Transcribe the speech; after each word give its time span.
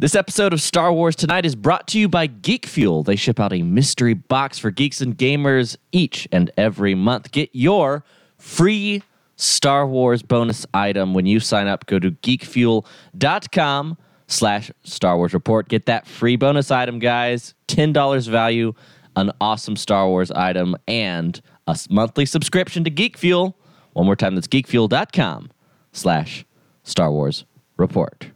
This 0.00 0.14
episode 0.14 0.54
of 0.54 0.62
Star 0.62 0.90
Wars 0.94 1.14
Tonight 1.14 1.44
is 1.44 1.54
brought 1.54 1.86
to 1.88 1.98
you 1.98 2.08
by 2.08 2.26
Geek 2.26 2.64
Fuel. 2.64 3.02
They 3.02 3.16
ship 3.16 3.38
out 3.38 3.52
a 3.52 3.62
mystery 3.62 4.14
box 4.14 4.58
for 4.58 4.70
geeks 4.70 5.02
and 5.02 5.14
gamers 5.14 5.76
each 5.92 6.26
and 6.32 6.50
every 6.56 6.94
month. 6.94 7.32
Get 7.32 7.50
your 7.52 8.02
free 8.38 9.02
Star 9.36 9.86
Wars 9.86 10.22
bonus 10.22 10.64
item 10.72 11.12
when 11.12 11.26
you 11.26 11.38
sign 11.38 11.66
up. 11.66 11.84
Go 11.84 11.98
to 11.98 12.12
geekfuel.com 12.12 13.98
slash 14.26 14.70
Star 14.84 15.18
Wars 15.18 15.34
Report. 15.34 15.68
Get 15.68 15.84
that 15.84 16.06
free 16.06 16.36
bonus 16.36 16.70
item, 16.70 16.98
guys. 16.98 17.52
$10 17.68 18.26
value, 18.26 18.72
an 19.16 19.30
awesome 19.38 19.76
Star 19.76 20.08
Wars 20.08 20.30
item, 20.30 20.76
and 20.88 21.42
a 21.66 21.78
monthly 21.90 22.24
subscription 22.24 22.84
to 22.84 22.90
Geek 22.90 23.18
Fuel. 23.18 23.54
One 23.92 24.06
more 24.06 24.16
time, 24.16 24.34
that's 24.34 24.48
geekfuel.com 24.48 25.50
slash 25.92 26.46
Star 26.84 27.12
Wars 27.12 27.44
Report. 27.76 28.30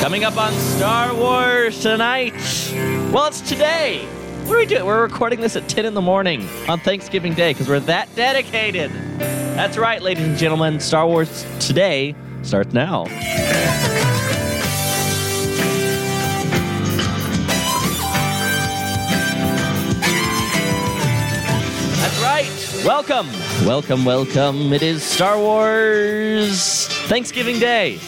Coming 0.00 0.24
up 0.24 0.38
on 0.38 0.50
Star 0.54 1.14
Wars 1.14 1.82
tonight. 1.82 2.32
Well, 3.12 3.26
it's 3.26 3.42
today. 3.42 4.06
What 4.46 4.54
are 4.54 4.58
we 4.58 4.64
doing? 4.64 4.86
We're 4.86 5.02
recording 5.02 5.42
this 5.42 5.56
at 5.56 5.68
10 5.68 5.84
in 5.84 5.92
the 5.92 6.00
morning 6.00 6.48
on 6.70 6.80
Thanksgiving 6.80 7.34
Day 7.34 7.52
because 7.52 7.68
we're 7.68 7.80
that 7.80 8.08
dedicated. 8.16 8.90
That's 9.18 9.76
right, 9.76 10.00
ladies 10.00 10.24
and 10.24 10.38
gentlemen. 10.38 10.80
Star 10.80 11.06
Wars 11.06 11.44
Today 11.58 12.14
starts 12.42 12.72
now. 12.72 13.04
That's 21.98 22.22
right. 22.22 22.82
Welcome. 22.86 23.28
Welcome, 23.66 24.06
welcome. 24.06 24.72
It 24.72 24.82
is 24.82 25.02
Star 25.02 25.38
Wars 25.38 26.88
Thanksgiving 27.06 27.58
Day. 27.58 28.00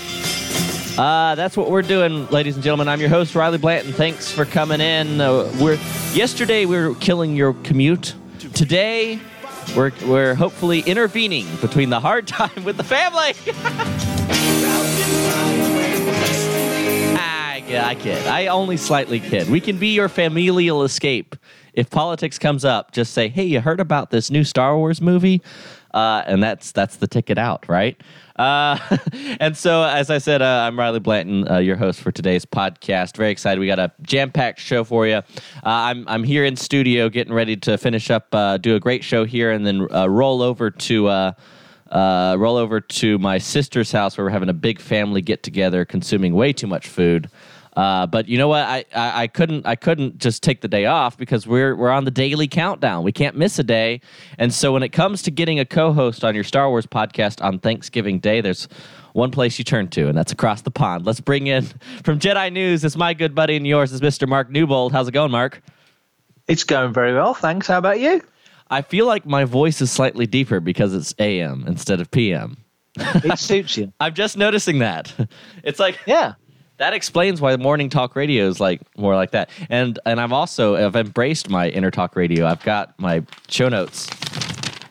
Uh, 0.99 1.35
that's 1.37 1.57
what 1.57 1.71
we're 1.71 1.81
doing, 1.81 2.27
ladies 2.29 2.55
and 2.55 2.63
gentlemen. 2.63 2.87
I'm 2.87 3.01
your 3.01 3.09
host, 3.09 3.35
Riley 3.35 3.57
Blanton. 3.57 3.95
Thanks 3.95 4.31
for 4.31 4.45
coming 4.45 4.83
in. 4.83 5.23
Uh, 5.23 5.51
we're 5.59 5.79
yesterday 6.13 6.67
we 6.67 6.77
were 6.77 6.95
killing 6.97 7.35
your 7.35 7.55
commute. 7.55 8.15
Today, 8.53 9.19
we're 9.75 9.91
we're 10.05 10.35
hopefully 10.35 10.81
intervening 10.81 11.47
between 11.63 11.89
the 11.89 11.99
hard 11.99 12.27
time 12.29 12.63
with 12.65 12.77
the 12.77 12.85
family. 12.85 13.33
I, 17.19 17.65
I 17.91 17.95
kid. 17.95 18.27
I 18.27 18.49
only 18.49 18.77
slightly 18.77 19.19
kid. 19.19 19.49
We 19.49 19.61
can 19.61 19.79
be 19.79 19.95
your 19.95 20.11
familial 20.11 20.83
escape. 20.83 21.37
If 21.73 21.89
politics 21.89 22.39
comes 22.39 22.67
up, 22.67 22.93
just 22.93 23.15
say, 23.15 23.29
"Hey, 23.29 23.45
you 23.45 23.63
heard 23.63 23.81
about 23.81 24.11
this 24.11 24.31
new 24.31 24.45
Star 24.45 24.77
Wars 24.77 25.01
movie?" 25.01 25.41
Uh, 25.95 26.23
and 26.27 26.43
that's 26.43 26.71
that's 26.73 26.97
the 26.97 27.07
ticket 27.07 27.39
out, 27.39 27.67
right? 27.67 27.99
Uh, 28.37 28.79
and 29.41 29.57
so, 29.57 29.83
as 29.83 30.11
I 30.11 30.19
said, 30.19 30.43
uh, 30.43 30.65
I'm 30.67 30.79
Riley 30.79 31.01
Blanton, 31.01 31.51
uh, 31.51 31.59
your 31.59 31.77
host 31.77 32.01
for 32.01 32.13
today's 32.13 32.45
podcast. 32.45 33.17
Very 33.17 33.31
excited. 33.31 33.61
We 33.61 33.67
got 33.67 33.79
a 33.79 33.93
jam-packed 34.03 34.61
show 34.61 34.85
for 34.85 35.07
you. 35.07 35.17
Uh, 35.17 35.23
I'm 35.65 36.07
I'm 36.09 36.25
here 36.25 36.45
in 36.45 36.57
studio, 36.57 37.09
getting 37.09 37.33
ready 37.33 37.57
to 37.59 37.79
finish 37.79 38.11
up, 38.11 38.35
uh, 38.35 38.57
do 38.57 38.75
a 38.75 38.81
great 38.81 39.05
show 39.05 39.25
here, 39.25 39.51
and 39.51 39.67
then 39.67 39.93
uh, 39.93 40.09
roll 40.09 40.43
over 40.43 40.71
to. 40.71 41.33
roll 41.93 42.57
over 42.57 42.81
to 42.81 43.19
my 43.19 43.39
sister's 43.39 43.93
house 43.93 44.17
where 44.17 44.25
we're 44.25 44.31
having 44.31 44.49
a 44.49 44.55
big 44.55 44.81
family 44.81 45.21
get 45.21 45.43
together, 45.43 45.85
consuming 45.85 46.35
way 46.35 46.53
too 46.53 46.67
much 46.67 46.89
food. 46.89 47.31
Uh, 47.77 48.07
but 48.07 48.29
you 48.29 48.37
know 48.37 48.49
what? 48.49 48.65
I, 48.65 48.85
I, 48.95 49.23
I, 49.23 49.27
couldn't 49.27 49.67
I 49.67 49.77
couldn't 49.77 50.19
just 50.19 50.43
take 50.43 50.61
the 50.61 50.69
day 50.69 50.85
off 50.85 51.17
because 51.17 51.47
we're 51.47 51.75
we're 51.75 51.91
on 51.91 52.05
the 52.05 52.11
daily 52.11 52.47
countdown. 52.47 53.03
We 53.03 53.13
can't 53.13 53.35
miss 53.35 53.59
a 53.59 53.63
day. 53.63 54.03
And 54.39 54.53
so 54.53 54.73
when 54.73 54.83
it 54.83 54.91
comes 54.91 55.23
to 55.23 55.31
getting 55.31 55.59
a 55.59 55.65
co-host 55.65 56.23
on 56.23 56.35
your 56.35 56.45
Star 56.45 56.69
Wars 56.69 56.87
podcast 56.87 57.43
on 57.43 57.59
Thanksgiving 57.59 58.19
Day, 58.19 58.43
there's 58.43 58.69
one 59.15 59.31
place 59.31 59.59
you 59.59 59.65
turn 59.65 59.89
to, 59.89 60.09
and 60.09 60.17
that's 60.17 60.33
across 60.33 60.63
the 60.63 60.71
pond. 60.71 61.07
Let's 61.07 61.21
bring 61.21 61.47
in 61.47 61.63
from 62.05 62.19
Jedi 62.19 62.53
News. 62.53 62.85
It's 62.85 62.97
my 62.97 63.15
good 63.15 63.35
buddy 63.35 63.57
and 63.57 63.67
yours 63.67 63.93
is 63.93 64.03
Mr. 64.03 64.29
Mark 64.29 64.51
Newbold. 64.51 64.93
How's 64.93 65.09
it 65.09 65.13
going, 65.13 65.31
Mark? 65.31 65.63
It's 66.49 66.65
going 66.65 66.93
very 66.93 67.15
well, 67.15 67.33
thanks. 67.33 67.67
How 67.69 67.79
about 67.79 68.01
you? 68.01 68.21
I 68.71 68.83
feel 68.83 69.07
like 69.07 69.25
my 69.25 69.45
voice 69.45 69.81
is 69.81 69.91
slightly 69.91 70.27
deeper 70.27 70.61
because 70.61 70.95
it's 70.95 71.15
AM 71.19 71.65
instead 71.67 72.01
of 72.01 72.11
PM. 72.11 72.57
It 72.99 73.39
suits 73.39 73.77
you. 73.77 73.93
I'm 74.01 74.15
just 74.15 74.37
noticing 74.37 74.81
that. 74.81 75.13
It's 75.65 75.79
like 75.79 75.99
yeah 76.07 76.35
that 76.83 76.95
explains 76.95 77.41
why 77.41 77.57
morning 77.57 77.89
talk 77.89 78.17
radio 78.17 78.49
is 78.49 78.59
like 78.59 78.81
more 78.97 79.15
like 79.15 79.31
that. 79.31 79.51
And 79.71 80.01
and 80.05 80.21
I've 80.21 80.33
also 80.33 80.75
I've 80.75 80.97
embraced 80.97 81.49
my 81.49 81.69
inner 81.69 81.93
talk 81.93 82.17
radio. 82.17 82.45
I've 82.45 82.63
got 82.65 82.99
my 82.99 83.23
show 83.49 83.69
notes 83.69 84.11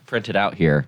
printed 0.05 0.37
out 0.37 0.55
here. 0.55 0.87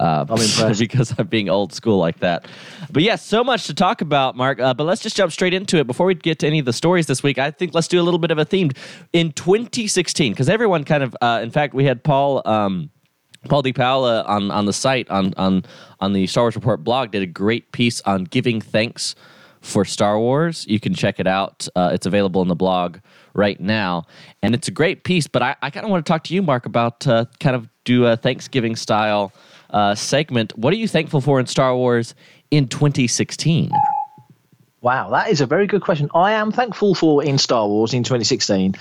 Uh, 0.00 0.24
I'm 0.26 0.40
impressed 0.40 0.78
because 0.78 1.12
I'm 1.18 1.26
being 1.26 1.50
old 1.50 1.74
school 1.74 1.98
like 1.98 2.20
that. 2.20 2.46
But 2.90 3.02
yes, 3.02 3.10
yeah, 3.10 3.16
so 3.16 3.44
much 3.44 3.66
to 3.66 3.74
talk 3.74 4.00
about, 4.00 4.36
Mark. 4.36 4.58
Uh, 4.58 4.72
but 4.72 4.84
let's 4.84 5.02
just 5.02 5.16
jump 5.16 5.32
straight 5.32 5.52
into 5.52 5.76
it 5.76 5.86
before 5.86 6.06
we 6.06 6.14
get 6.14 6.38
to 6.38 6.46
any 6.46 6.60
of 6.60 6.64
the 6.64 6.72
stories 6.72 7.06
this 7.06 7.22
week. 7.22 7.38
I 7.38 7.50
think 7.50 7.74
let's 7.74 7.88
do 7.88 8.00
a 8.00 8.04
little 8.04 8.20
bit 8.20 8.30
of 8.30 8.38
a 8.38 8.44
theme 8.46 8.70
in 9.12 9.32
2016 9.32 10.32
because 10.32 10.48
everyone 10.48 10.84
kind 10.84 11.02
of. 11.02 11.14
Uh, 11.20 11.40
in 11.42 11.50
fact, 11.50 11.74
we 11.74 11.84
had 11.84 12.02
Paul. 12.02 12.42
Um, 12.48 12.90
Paul 13.48 13.62
Di 13.62 13.72
Paola 13.72 14.24
on, 14.24 14.50
on 14.50 14.66
the 14.66 14.72
site 14.72 15.08
on, 15.10 15.32
on 15.36 15.64
on 16.00 16.12
the 16.12 16.26
Star 16.26 16.44
Wars 16.44 16.56
Report 16.56 16.82
blog 16.82 17.12
did 17.12 17.22
a 17.22 17.26
great 17.26 17.70
piece 17.70 18.00
on 18.00 18.24
giving 18.24 18.60
thanks 18.60 19.14
for 19.60 19.84
Star 19.84 20.18
Wars. 20.18 20.66
You 20.68 20.80
can 20.80 20.94
check 20.94 21.20
it 21.20 21.26
out. 21.26 21.68
Uh, 21.74 21.90
it's 21.92 22.06
available 22.06 22.42
in 22.42 22.48
the 22.48 22.56
blog 22.56 22.98
right 23.34 23.60
now, 23.60 24.04
and 24.42 24.54
it's 24.54 24.68
a 24.68 24.70
great 24.70 25.04
piece. 25.04 25.26
But 25.26 25.42
I, 25.42 25.56
I 25.62 25.70
kind 25.70 25.84
of 25.84 25.90
want 25.90 26.04
to 26.04 26.10
talk 26.10 26.24
to 26.24 26.34
you, 26.34 26.42
Mark, 26.42 26.66
about 26.66 27.06
uh, 27.06 27.26
kind 27.40 27.56
of 27.56 27.68
do 27.84 28.06
a 28.06 28.16
Thanksgiving 28.16 28.76
style 28.76 29.32
uh, 29.70 29.94
segment. 29.94 30.56
What 30.58 30.72
are 30.72 30.76
you 30.76 30.88
thankful 30.88 31.20
for 31.20 31.40
in 31.40 31.46
Star 31.46 31.76
Wars 31.76 32.14
in 32.50 32.68
2016? 32.68 33.70
Wow, 34.80 35.10
that 35.10 35.28
is 35.28 35.40
a 35.40 35.46
very 35.46 35.66
good 35.66 35.82
question. 35.82 36.08
I 36.14 36.32
am 36.32 36.52
thankful 36.52 36.94
for 36.94 37.24
in 37.24 37.38
Star 37.38 37.66
Wars 37.66 37.92
in 37.92 38.04
2016. 38.04 38.74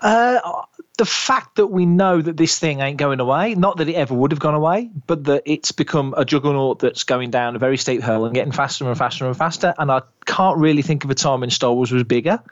Uh, 0.00 0.62
the 0.96 1.04
fact 1.04 1.56
that 1.56 1.66
we 1.66 1.84
know 1.84 2.20
that 2.20 2.36
this 2.36 2.58
thing 2.58 2.80
ain't 2.80 2.96
going 2.96 3.20
away, 3.20 3.54
not 3.54 3.76
that 3.78 3.88
it 3.88 3.94
ever 3.94 4.14
would 4.14 4.30
have 4.30 4.40
gone 4.40 4.54
away, 4.54 4.90
but 5.06 5.24
that 5.24 5.42
it's 5.44 5.72
become 5.72 6.14
a 6.16 6.24
juggernaut 6.24 6.78
that's 6.78 7.04
going 7.04 7.30
down 7.30 7.54
a 7.54 7.58
very 7.58 7.76
steep 7.76 8.02
hill 8.02 8.24
and 8.24 8.34
getting 8.34 8.52
faster 8.52 8.86
and 8.86 8.96
faster 8.96 9.26
and 9.26 9.36
faster. 9.36 9.74
And 9.78 9.90
I 9.90 10.02
can't 10.24 10.58
really 10.58 10.82
think 10.82 11.04
of 11.04 11.10
a 11.10 11.14
time 11.14 11.40
when 11.40 11.50
Star 11.50 11.72
Wars 11.72 11.92
was 11.92 12.04
bigger. 12.04 12.42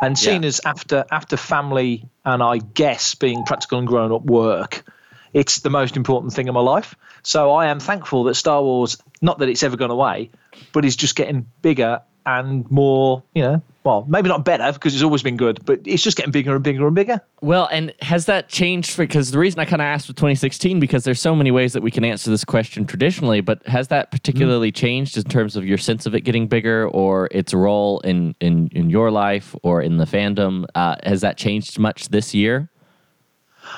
And 0.00 0.16
seeing 0.16 0.44
yeah. 0.44 0.48
as 0.48 0.60
after 0.64 1.04
after 1.10 1.36
family 1.36 2.08
and 2.24 2.40
I 2.40 2.58
guess 2.58 3.16
being 3.16 3.44
practical 3.44 3.78
and 3.78 3.88
grown 3.88 4.12
up 4.12 4.24
work, 4.24 4.84
it's 5.32 5.60
the 5.60 5.70
most 5.70 5.96
important 5.96 6.32
thing 6.32 6.46
in 6.46 6.54
my 6.54 6.60
life. 6.60 6.94
So 7.24 7.50
I 7.50 7.66
am 7.66 7.80
thankful 7.80 8.24
that 8.24 8.34
Star 8.34 8.62
Wars, 8.62 8.96
not 9.20 9.38
that 9.38 9.48
it's 9.48 9.64
ever 9.64 9.76
gone 9.76 9.90
away, 9.90 10.30
but 10.72 10.84
is 10.84 10.94
just 10.94 11.16
getting 11.16 11.46
bigger 11.62 12.00
and 12.28 12.70
more, 12.70 13.22
you 13.34 13.42
know, 13.42 13.62
well, 13.84 14.04
maybe 14.06 14.28
not 14.28 14.44
better 14.44 14.70
because 14.70 14.92
it's 14.92 15.02
always 15.02 15.22
been 15.22 15.38
good, 15.38 15.64
but 15.64 15.80
it's 15.86 16.02
just 16.02 16.18
getting 16.18 16.30
bigger 16.30 16.54
and 16.54 16.62
bigger 16.62 16.86
and 16.86 16.94
bigger. 16.94 17.22
Well, 17.40 17.70
and 17.72 17.94
has 18.02 18.26
that 18.26 18.50
changed? 18.50 18.98
Because 18.98 19.30
the 19.30 19.38
reason 19.38 19.60
I 19.60 19.64
kind 19.64 19.80
of 19.80 19.86
asked 19.86 20.08
with 20.08 20.16
2016 20.16 20.78
because 20.78 21.04
there's 21.04 21.20
so 21.20 21.34
many 21.34 21.50
ways 21.50 21.72
that 21.72 21.82
we 21.82 21.90
can 21.90 22.04
answer 22.04 22.28
this 22.28 22.44
question 22.44 22.84
traditionally, 22.84 23.40
but 23.40 23.66
has 23.66 23.88
that 23.88 24.10
particularly 24.10 24.70
mm. 24.70 24.76
changed 24.76 25.16
in 25.16 25.24
terms 25.24 25.56
of 25.56 25.64
your 25.64 25.78
sense 25.78 26.04
of 26.04 26.14
it 26.14 26.20
getting 26.20 26.48
bigger 26.48 26.86
or 26.88 27.28
its 27.30 27.54
role 27.54 28.00
in 28.00 28.34
in 28.40 28.68
in 28.72 28.90
your 28.90 29.10
life 29.10 29.56
or 29.62 29.80
in 29.80 29.96
the 29.96 30.04
fandom? 30.04 30.66
Uh, 30.74 30.96
has 31.04 31.22
that 31.22 31.38
changed 31.38 31.78
much 31.78 32.10
this 32.10 32.34
year? 32.34 32.68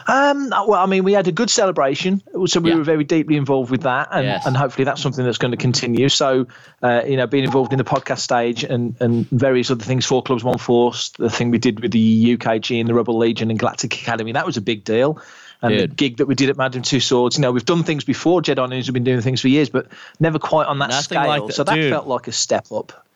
Um, 0.06 0.50
well, 0.50 0.74
I 0.74 0.86
mean, 0.86 1.04
we 1.04 1.12
had 1.12 1.28
a 1.28 1.32
good 1.32 1.50
celebration, 1.50 2.22
so 2.46 2.60
we 2.60 2.70
yeah. 2.70 2.76
were 2.76 2.84
very 2.84 3.04
deeply 3.04 3.36
involved 3.36 3.70
with 3.70 3.82
that, 3.82 4.08
and, 4.10 4.24
yes. 4.24 4.46
and 4.46 4.56
hopefully 4.56 4.84
that's 4.84 5.00
something 5.00 5.24
that's 5.24 5.38
going 5.38 5.50
to 5.50 5.56
continue. 5.56 6.08
So, 6.08 6.46
uh, 6.82 7.02
you 7.06 7.16
know, 7.16 7.26
being 7.26 7.44
involved 7.44 7.72
in 7.72 7.78
the 7.78 7.84
podcast 7.84 8.20
stage 8.20 8.64
and, 8.64 8.96
and 9.00 9.28
various 9.30 9.70
other 9.70 9.84
things, 9.84 10.06
Four 10.06 10.22
Clubs, 10.22 10.42
One 10.44 10.58
Force, 10.58 11.10
the 11.10 11.30
thing 11.30 11.50
we 11.50 11.58
did 11.58 11.80
with 11.80 11.92
the 11.92 12.36
UKG 12.36 12.78
and 12.80 12.88
the 12.88 12.94
Rebel 12.94 13.18
Legion 13.18 13.50
and 13.50 13.58
Galactic 13.58 13.94
Academy, 13.94 14.32
that 14.32 14.46
was 14.46 14.56
a 14.56 14.62
big 14.62 14.84
deal. 14.84 15.20
And 15.62 15.76
Dude. 15.76 15.90
the 15.90 15.94
gig 15.94 16.16
that 16.16 16.26
we 16.26 16.34
did 16.34 16.48
at 16.48 16.56
Madame 16.56 16.82
Tussauds, 16.82 17.36
you 17.36 17.42
know, 17.42 17.52
we've 17.52 17.64
done 17.64 17.82
things 17.82 18.02
before, 18.02 18.40
Jedi 18.40 18.66
News, 18.68 18.88
we've 18.88 18.94
been 18.94 19.04
doing 19.04 19.20
things 19.20 19.42
for 19.42 19.48
years, 19.48 19.68
but 19.68 19.88
never 20.18 20.38
quite 20.38 20.66
on 20.66 20.78
that 20.78 20.88
Nothing 20.88 21.02
scale. 21.02 21.26
Like 21.26 21.46
that. 21.48 21.52
So 21.52 21.64
that 21.64 21.74
Dude. 21.74 21.90
felt 21.90 22.06
like 22.06 22.28
a 22.28 22.32
step 22.32 22.72
up. 22.72 23.06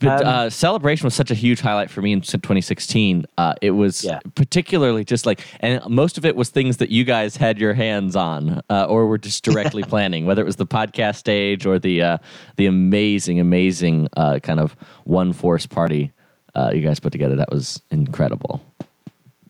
But 0.00 0.22
um, 0.22 0.26
uh, 0.26 0.50
celebration 0.50 1.06
was 1.06 1.14
such 1.14 1.30
a 1.30 1.34
huge 1.34 1.60
highlight 1.60 1.90
for 1.90 2.02
me 2.02 2.12
in 2.12 2.20
2016. 2.20 3.26
Uh, 3.38 3.54
it 3.62 3.72
was 3.72 4.04
yeah. 4.04 4.20
particularly 4.34 5.04
just 5.04 5.26
like, 5.26 5.40
and 5.60 5.82
most 5.88 6.18
of 6.18 6.24
it 6.24 6.36
was 6.36 6.50
things 6.50 6.78
that 6.78 6.90
you 6.90 7.04
guys 7.04 7.36
had 7.36 7.58
your 7.58 7.74
hands 7.74 8.14
on, 8.16 8.62
uh, 8.70 8.84
or 8.84 9.06
were 9.06 9.18
just 9.18 9.44
directly 9.44 9.82
planning. 9.88 10.26
Whether 10.26 10.42
it 10.42 10.46
was 10.46 10.56
the 10.56 10.66
podcast 10.66 11.16
stage 11.16 11.66
or 11.66 11.78
the 11.78 12.02
uh, 12.02 12.18
the 12.56 12.66
amazing, 12.66 13.40
amazing 13.40 14.08
uh, 14.16 14.38
kind 14.40 14.60
of 14.60 14.76
one 15.04 15.32
force 15.32 15.66
party 15.66 16.12
uh, 16.54 16.70
you 16.72 16.80
guys 16.80 17.00
put 17.00 17.12
together, 17.12 17.36
that 17.36 17.50
was 17.50 17.80
incredible. 17.90 18.62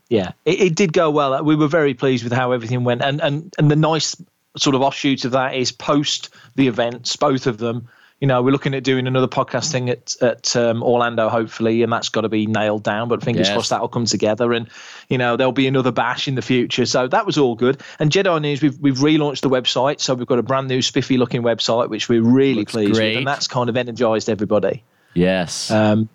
Yeah, 0.08 0.32
it, 0.44 0.61
it 0.61 0.75
did 0.75 0.93
go 0.93 1.11
well. 1.11 1.43
We 1.44 1.56
were 1.56 1.69
very 1.69 1.94
pleased 1.94 2.25
with 2.25 2.32
how 2.32 2.52
everything 2.52 2.84
went, 2.84 3.02
and 3.02 3.20
and 3.20 3.52
and 3.58 3.70
the 3.70 3.76
nice 3.76 4.16
sort 4.56 4.76
of 4.76 4.82
offshoot 4.82 5.25
of 5.25 5.32
that 5.32 5.55
is 5.55 5.72
post 5.72 6.31
the 6.55 6.69
events, 6.69 7.16
both 7.16 7.46
of 7.46 7.58
them 7.58 7.88
you 8.25 8.29
know, 8.29 8.41
we're 8.41 8.53
looking 8.53 8.73
at 8.73 8.82
doing 8.82 9.06
another 9.06 9.29
podcast 9.29 9.71
thing 9.71 9.91
at 9.91 10.17
at 10.23 10.56
um, 10.56 10.82
Orlando, 10.82 11.29
hopefully, 11.29 11.82
and 11.82 11.93
that's 11.93 12.09
got 12.09 12.23
to 12.23 12.31
be 12.31 12.47
nailed 12.47 12.82
down. 12.82 13.06
But 13.06 13.23
fingers 13.23 13.49
yes. 13.49 13.55
crossed 13.55 13.69
that'll 13.69 13.88
come 13.88 14.06
together, 14.06 14.55
and 14.55 14.67
you 15.11 15.19
know, 15.19 15.37
there'll 15.37 15.53
be 15.53 15.67
another 15.67 15.93
bash 15.93 16.26
in 16.26 16.35
the 16.35 16.41
future. 16.41 16.87
So 16.87 17.06
that 17.06 17.26
was 17.26 17.37
all 17.37 17.55
good. 17.55 17.82
And 17.99 18.11
Jedi 18.11 18.41
News, 18.41 18.62
we've 18.62 18.81
we've 18.81 18.97
relaunched 18.97 19.43
the 19.43 19.50
website, 19.50 20.00
so 20.00 20.15
we've 20.15 20.26
got 20.26 20.38
a 20.38 20.43
brand 20.43 20.69
new 20.69 20.81
spiffy 20.81 21.19
looking 21.19 21.43
website, 21.43 21.91
which 21.91 22.09
we're 22.09 22.23
really 22.23 22.61
Looks 22.61 22.73
pleased 22.73 22.94
great. 22.94 23.11
with, 23.11 23.19
and 23.19 23.26
that's 23.26 23.47
kind 23.47 23.69
of 23.69 23.76
energized 23.76 24.31
everybody. 24.31 24.82
Yes. 25.12 25.71
Um, 25.71 26.09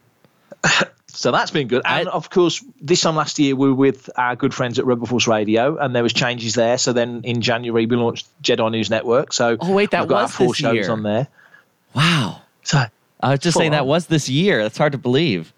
so 1.09 1.29
that's 1.31 1.51
been 1.51 1.67
good. 1.67 1.83
And 1.85 2.07
of 2.07 2.31
course, 2.31 2.65
this 2.81 3.01
time 3.01 3.17
last 3.17 3.37
year 3.37 3.55
we 3.55 3.67
were 3.67 3.75
with 3.75 4.09
our 4.15 4.35
good 4.35 4.55
friends 4.55 4.79
at 4.79 4.85
Rebel 4.87 5.05
Force 5.05 5.27
Radio, 5.27 5.77
and 5.77 5.95
there 5.95 6.01
was 6.01 6.13
changes 6.13 6.55
there. 6.55 6.79
So 6.79 6.91
then 6.91 7.21
in 7.23 7.41
January 7.41 7.85
we 7.85 7.95
launched 7.95 8.27
Jedi 8.41 8.71
News 8.71 8.89
Network. 8.89 9.31
So 9.31 9.57
Oh, 9.61 9.73
wait, 9.73 9.91
that 9.91 10.01
we've 10.01 10.09
got 10.09 10.23
was 10.23 10.31
our 10.31 10.37
four 10.37 10.47
this 10.47 10.57
shows 10.57 10.73
year. 10.73 10.89
on 10.89 11.03
there. 11.03 11.27
Wow. 11.95 12.41
So 12.63 12.83
I 13.21 13.31
was 13.31 13.39
just 13.39 13.57
saying 13.57 13.71
that 13.71 13.85
was 13.85 14.07
this 14.07 14.29
year. 14.29 14.61
That's 14.63 14.77
hard 14.77 14.91
to 14.93 14.97
believe. 14.97 15.53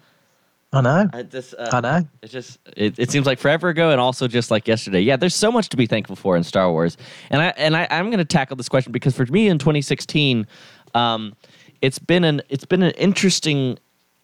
I 0.74 0.80
know, 0.80 1.10
I 1.12 1.24
just, 1.24 1.54
uh, 1.56 1.70
I 1.74 1.82
know. 1.82 2.08
It 2.22 2.28
just 2.28 2.58
it, 2.78 2.98
it 2.98 3.12
seems 3.12 3.26
like 3.26 3.40
forever 3.40 3.68
ago, 3.68 3.92
and 3.92 4.00
also 4.00 4.30
just 4.30 4.50
like 4.50 4.70
yesterday. 4.70 5.02
Yeah, 5.02 5.18
there's 5.18 5.36
so 5.36 5.52
much 5.52 5.68
to 5.70 5.78
be 5.78 5.86
thankful 5.86 6.16
for 6.16 6.38
in 6.38 6.44
Star 6.44 6.72
Wars, 6.72 6.96
and 7.30 7.42
I 7.42 7.48
and 7.58 7.76
I, 7.76 7.88
I'm 7.92 8.06
going 8.06 8.20
to 8.20 8.26
tackle 8.26 8.56
this 8.56 8.70
question 8.70 8.94
because 8.94 9.14
for 9.14 9.26
me 9.26 9.50
in 9.50 9.58
2016, 9.58 10.48
um, 10.96 11.36
it's 11.82 12.00
been 12.00 12.24
an 12.24 12.42
it's 12.48 12.64
been 12.64 12.84
an 12.84 12.92
interesting 12.92 13.80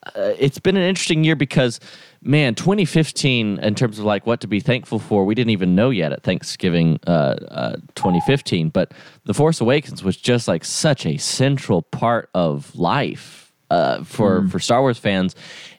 uh, 0.06 0.34
it's 0.40 0.60
been 0.60 0.78
an 0.78 0.84
interesting 0.84 1.26
year 1.26 1.36
because 1.36 1.82
man 2.22 2.56
2015 2.56 3.60
in 3.60 3.76
terms 3.76 4.00
of 4.00 4.06
like 4.06 4.26
what 4.26 4.42
to 4.42 4.48
be 4.48 4.60
thankful 4.60 5.00
for 5.00 5.26
we 5.26 5.36
didn't 5.36 5.52
even 5.52 5.76
know 5.76 5.90
yet 5.90 6.12
at 6.12 6.24
thanksgiving 6.24 7.00
uh, 7.08 7.36
uh, 7.50 7.76
2015 7.96 8.70
but 8.70 8.92
the 9.26 9.34
force 9.34 9.62
awakens 9.62 10.04
was 10.04 10.18
just 10.18 10.48
like 10.48 10.64
such 10.64 11.06
a 11.06 11.18
central 11.18 11.82
part 11.82 12.30
of 12.34 12.76
life 12.76 13.54
uh, 13.70 14.04
for 14.04 14.48
for 14.48 14.60
star 14.60 14.82
wars 14.82 14.98
fans. 14.98 15.36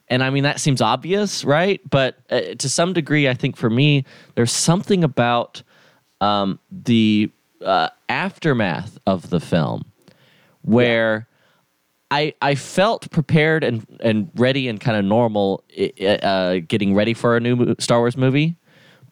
And 0.08 0.22
i 0.22 0.30
mean 0.30 0.44
that 0.44 0.60
seems 0.60 0.80
obvious 0.80 1.44
right? 1.44 1.80
But 1.88 2.16
uh, 2.30 2.40
to 2.58 2.68
some 2.68 2.92
degree 2.92 3.28
i 3.28 3.34
think 3.34 3.56
for 3.56 3.70
me 3.70 4.04
there's 4.34 4.52
something 4.52 5.04
about 5.04 5.62
um, 6.20 6.58
the 6.70 7.30
uh, 7.64 7.90
aftermath 8.08 8.98
of 9.06 9.30
the 9.30 9.40
film 9.40 9.84
where 10.62 11.27
I 12.10 12.34
I 12.40 12.54
felt 12.54 13.10
prepared 13.10 13.64
and 13.64 13.86
and 14.00 14.30
ready 14.34 14.68
and 14.68 14.80
kind 14.80 14.96
of 14.96 15.04
normal 15.04 15.64
uh, 16.00 16.58
getting 16.66 16.94
ready 16.94 17.14
for 17.14 17.36
a 17.36 17.40
new 17.40 17.74
Star 17.78 17.98
Wars 17.98 18.16
movie, 18.16 18.56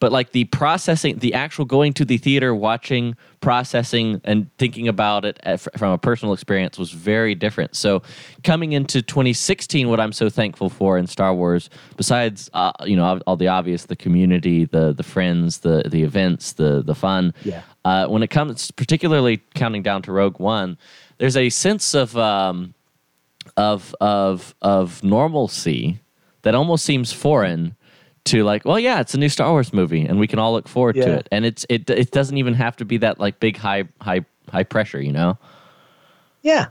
but 0.00 0.12
like 0.12 0.32
the 0.32 0.44
processing, 0.44 1.18
the 1.18 1.34
actual 1.34 1.64
going 1.64 1.92
to 1.94 2.04
the 2.04 2.18
theater, 2.18 2.54
watching, 2.54 3.16
processing, 3.40 4.20
and 4.24 4.50
thinking 4.58 4.88
about 4.88 5.24
it 5.24 5.40
from 5.76 5.92
a 5.92 5.98
personal 5.98 6.32
experience 6.32 6.78
was 6.78 6.90
very 6.90 7.34
different. 7.34 7.76
So 7.76 8.02
coming 8.44 8.72
into 8.72 9.02
2016, 9.02 9.88
what 9.88 10.00
I'm 10.00 10.12
so 10.12 10.28
thankful 10.28 10.70
for 10.70 10.98
in 10.98 11.06
Star 11.06 11.34
Wars, 11.34 11.70
besides 11.96 12.50
uh, 12.54 12.72
you 12.84 12.96
know 12.96 13.04
all, 13.04 13.20
all 13.26 13.36
the 13.36 13.48
obvious, 13.48 13.86
the 13.86 13.96
community, 13.96 14.64
the 14.64 14.92
the 14.92 15.02
friends, 15.02 15.58
the 15.58 15.82
the 15.86 16.02
events, 16.02 16.54
the 16.54 16.82
the 16.82 16.94
fun. 16.94 17.34
Yeah. 17.44 17.62
Uh, 17.84 18.06
when 18.06 18.22
it 18.22 18.28
comes, 18.28 18.70
particularly 18.72 19.42
counting 19.54 19.82
down 19.82 20.02
to 20.02 20.12
Rogue 20.12 20.40
One, 20.40 20.76
there's 21.18 21.36
a 21.36 21.50
sense 21.50 21.94
of 21.94 22.16
um, 22.16 22.74
of 23.56 23.94
of 24.00 24.54
of 24.62 25.02
normalcy 25.02 25.98
that 26.42 26.54
almost 26.54 26.84
seems 26.84 27.12
foreign 27.12 27.74
to 28.24 28.42
like 28.44 28.64
well 28.64 28.78
yeah 28.78 29.00
it's 29.00 29.14
a 29.14 29.18
new 29.18 29.28
star 29.28 29.50
wars 29.50 29.72
movie 29.72 30.02
and 30.04 30.18
we 30.18 30.26
can 30.26 30.38
all 30.38 30.52
look 30.52 30.68
forward 30.68 30.94
to 30.94 31.12
it 31.12 31.28
and 31.30 31.44
it's 31.46 31.64
it 31.68 31.88
it 31.88 32.10
doesn't 32.10 32.38
even 32.38 32.54
have 32.54 32.76
to 32.76 32.84
be 32.84 32.98
that 32.98 33.18
like 33.20 33.38
big 33.40 33.56
high 33.56 33.84
high 34.00 34.24
high 34.50 34.64
pressure 34.64 35.00
you 35.00 35.12
know 35.12 35.38
Yeah. 36.42 36.66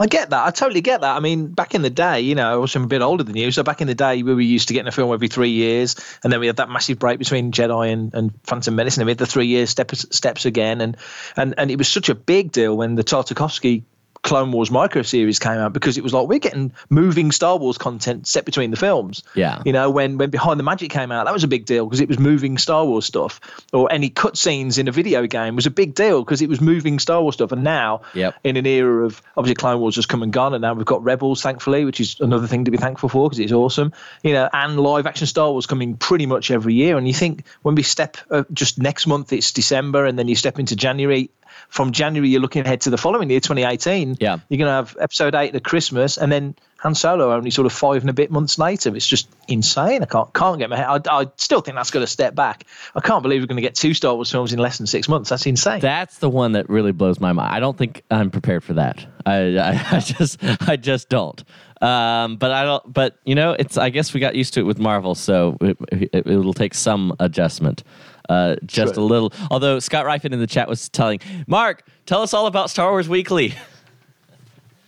I 0.00 0.06
get 0.06 0.30
that. 0.30 0.46
I 0.46 0.52
totally 0.52 0.80
get 0.80 1.00
that. 1.00 1.16
I 1.16 1.18
mean, 1.18 1.48
back 1.48 1.74
in 1.74 1.82
the 1.82 1.90
day, 1.90 2.20
you 2.20 2.36
know, 2.36 2.52
I 2.52 2.54
was 2.54 2.76
a 2.76 2.78
bit 2.78 3.02
older 3.02 3.24
than 3.24 3.36
you. 3.36 3.50
So 3.50 3.64
back 3.64 3.80
in 3.80 3.88
the 3.88 3.96
day, 3.96 4.22
we 4.22 4.32
were 4.32 4.40
used 4.40 4.68
to 4.68 4.74
getting 4.74 4.86
a 4.86 4.92
film 4.92 5.12
every 5.12 5.26
three 5.26 5.50
years, 5.50 5.96
and 6.22 6.32
then 6.32 6.38
we 6.38 6.46
had 6.46 6.58
that 6.58 6.70
massive 6.70 7.00
break 7.00 7.18
between 7.18 7.50
Jedi 7.50 7.92
and, 7.92 8.14
and 8.14 8.30
Phantom 8.44 8.76
Menace, 8.76 8.96
and 8.96 9.06
we 9.06 9.10
had 9.10 9.18
the 9.18 9.26
three 9.26 9.48
year 9.48 9.66
steps 9.66 10.06
steps 10.14 10.46
again, 10.46 10.80
and 10.80 10.96
and 11.36 11.52
and 11.58 11.68
it 11.72 11.78
was 11.78 11.88
such 11.88 12.08
a 12.08 12.14
big 12.14 12.52
deal 12.52 12.76
when 12.76 12.94
the 12.94 13.02
Tartakovsky 13.02 13.82
Clone 14.22 14.52
Wars 14.52 14.70
micro 14.70 15.02
series 15.02 15.38
came 15.38 15.58
out 15.58 15.72
because 15.72 15.96
it 15.96 16.02
was 16.04 16.12
like 16.12 16.28
we're 16.28 16.38
getting 16.38 16.72
moving 16.90 17.30
Star 17.32 17.56
Wars 17.56 17.78
content 17.78 18.26
set 18.26 18.44
between 18.44 18.70
the 18.70 18.76
films. 18.76 19.22
Yeah. 19.34 19.62
You 19.64 19.72
know, 19.72 19.90
when 19.90 20.18
when 20.18 20.30
Behind 20.30 20.58
the 20.58 20.64
Magic 20.64 20.90
came 20.90 21.12
out, 21.12 21.24
that 21.26 21.32
was 21.34 21.44
a 21.44 21.48
big 21.48 21.64
deal 21.64 21.84
because 21.86 22.00
it 22.00 22.08
was 22.08 22.18
moving 22.18 22.58
Star 22.58 22.84
Wars 22.84 23.06
stuff. 23.06 23.40
Or 23.72 23.90
any 23.92 24.10
cutscenes 24.10 24.78
in 24.78 24.88
a 24.88 24.92
video 24.92 25.26
game 25.26 25.56
was 25.56 25.66
a 25.66 25.70
big 25.70 25.94
deal 25.94 26.22
because 26.24 26.42
it 26.42 26.48
was 26.48 26.60
moving 26.60 26.98
Star 26.98 27.22
Wars 27.22 27.34
stuff. 27.34 27.52
And 27.52 27.64
now, 27.64 28.02
Yep. 28.14 28.34
in 28.44 28.56
an 28.56 28.66
era 28.66 29.04
of 29.04 29.22
obviously 29.36 29.54
Clone 29.54 29.80
Wars 29.80 29.96
has 29.96 30.06
come 30.06 30.22
and 30.22 30.32
gone, 30.32 30.54
and 30.54 30.62
now 30.62 30.74
we've 30.74 30.84
got 30.86 31.02
Rebels, 31.04 31.42
thankfully, 31.42 31.84
which 31.84 32.00
is 32.00 32.16
another 32.20 32.46
thing 32.46 32.64
to 32.64 32.70
be 32.70 32.78
thankful 32.78 33.08
for 33.08 33.28
because 33.28 33.38
it's 33.38 33.52
awesome. 33.52 33.92
You 34.22 34.32
know, 34.34 34.48
and 34.52 34.78
live 34.78 35.06
action 35.06 35.26
Star 35.26 35.50
Wars 35.50 35.66
coming 35.66 35.96
pretty 35.96 36.26
much 36.26 36.50
every 36.50 36.74
year. 36.74 36.96
And 36.98 37.06
you 37.06 37.14
think 37.14 37.44
when 37.62 37.74
we 37.74 37.82
step 37.82 38.16
uh, 38.30 38.44
just 38.52 38.78
next 38.78 39.06
month, 39.06 39.32
it's 39.32 39.52
December, 39.52 40.04
and 40.06 40.18
then 40.18 40.28
you 40.28 40.34
step 40.34 40.58
into 40.58 40.76
January. 40.76 41.30
From 41.68 41.92
January, 41.92 42.28
you're 42.28 42.40
looking 42.40 42.64
ahead 42.64 42.80
to 42.82 42.90
the 42.90 42.96
following 42.96 43.28
year, 43.30 43.40
2018. 43.40 44.16
Yeah. 44.20 44.38
You're 44.48 44.58
going 44.58 44.68
to 44.68 44.72
have 44.72 44.96
episode 45.00 45.34
eight 45.34 45.54
at 45.54 45.64
Christmas, 45.64 46.16
and 46.16 46.32
then 46.32 46.54
Han 46.78 46.94
Solo 46.94 47.32
only 47.32 47.50
sort 47.50 47.66
of 47.66 47.72
five 47.72 48.02
and 48.02 48.08
a 48.08 48.12
bit 48.12 48.30
months 48.30 48.58
later. 48.58 48.94
It's 48.96 49.06
just 49.06 49.28
insane. 49.48 50.02
I 50.02 50.06
can't 50.06 50.32
can't 50.32 50.58
get 50.58 50.70
my 50.70 50.76
head. 50.76 51.06
I, 51.06 51.20
I 51.20 51.26
still 51.36 51.60
think 51.60 51.76
that's 51.76 51.90
got 51.90 52.00
to 52.00 52.06
step 52.06 52.34
back. 52.34 52.64
I 52.94 53.00
can't 53.00 53.22
believe 53.22 53.42
we're 53.42 53.46
going 53.46 53.56
to 53.56 53.62
get 53.62 53.74
two 53.74 53.94
Star 53.94 54.14
Wars 54.14 54.30
films 54.30 54.52
in 54.52 54.58
less 54.58 54.78
than 54.78 54.86
six 54.86 55.08
months. 55.08 55.30
That's 55.30 55.44
insane. 55.46 55.80
that's 55.80 56.18
the 56.18 56.30
one 56.30 56.52
that 56.52 56.68
really 56.68 56.92
blows 56.92 57.20
my 57.20 57.32
mind 57.32 57.54
i 57.54 57.60
don't 57.60 57.76
think 57.76 58.02
i'm 58.10 58.30
prepared 58.30 58.62
for 58.62 58.74
that 58.74 59.06
i 59.26 59.56
i, 59.56 59.86
I 59.96 60.00
just 60.00 60.38
i 60.68 60.76
just 60.76 61.08
don't 61.08 61.42
um 61.80 62.36
but 62.36 62.50
i 62.50 62.64
don't 62.64 62.92
but 62.92 63.18
you 63.24 63.34
know 63.34 63.52
it's 63.52 63.76
i 63.76 63.90
guess 63.90 64.12
we 64.14 64.20
got 64.20 64.34
used 64.34 64.54
to 64.54 64.60
it 64.60 64.64
with 64.64 64.78
marvel 64.78 65.14
so 65.14 65.56
it, 65.60 65.76
it, 65.90 66.26
it'll 66.26 66.54
take 66.54 66.74
some 66.74 67.14
adjustment 67.20 67.82
uh, 68.28 68.56
just 68.64 68.94
True. 68.94 69.02
a 69.02 69.04
little. 69.04 69.32
Although 69.50 69.78
Scott 69.78 70.04
Ryfin 70.06 70.32
in 70.32 70.40
the 70.40 70.46
chat 70.46 70.68
was 70.68 70.88
telling 70.88 71.20
Mark, 71.46 71.84
tell 72.06 72.22
us 72.22 72.34
all 72.34 72.46
about 72.46 72.70
Star 72.70 72.90
Wars 72.90 73.08
Weekly. 73.08 73.54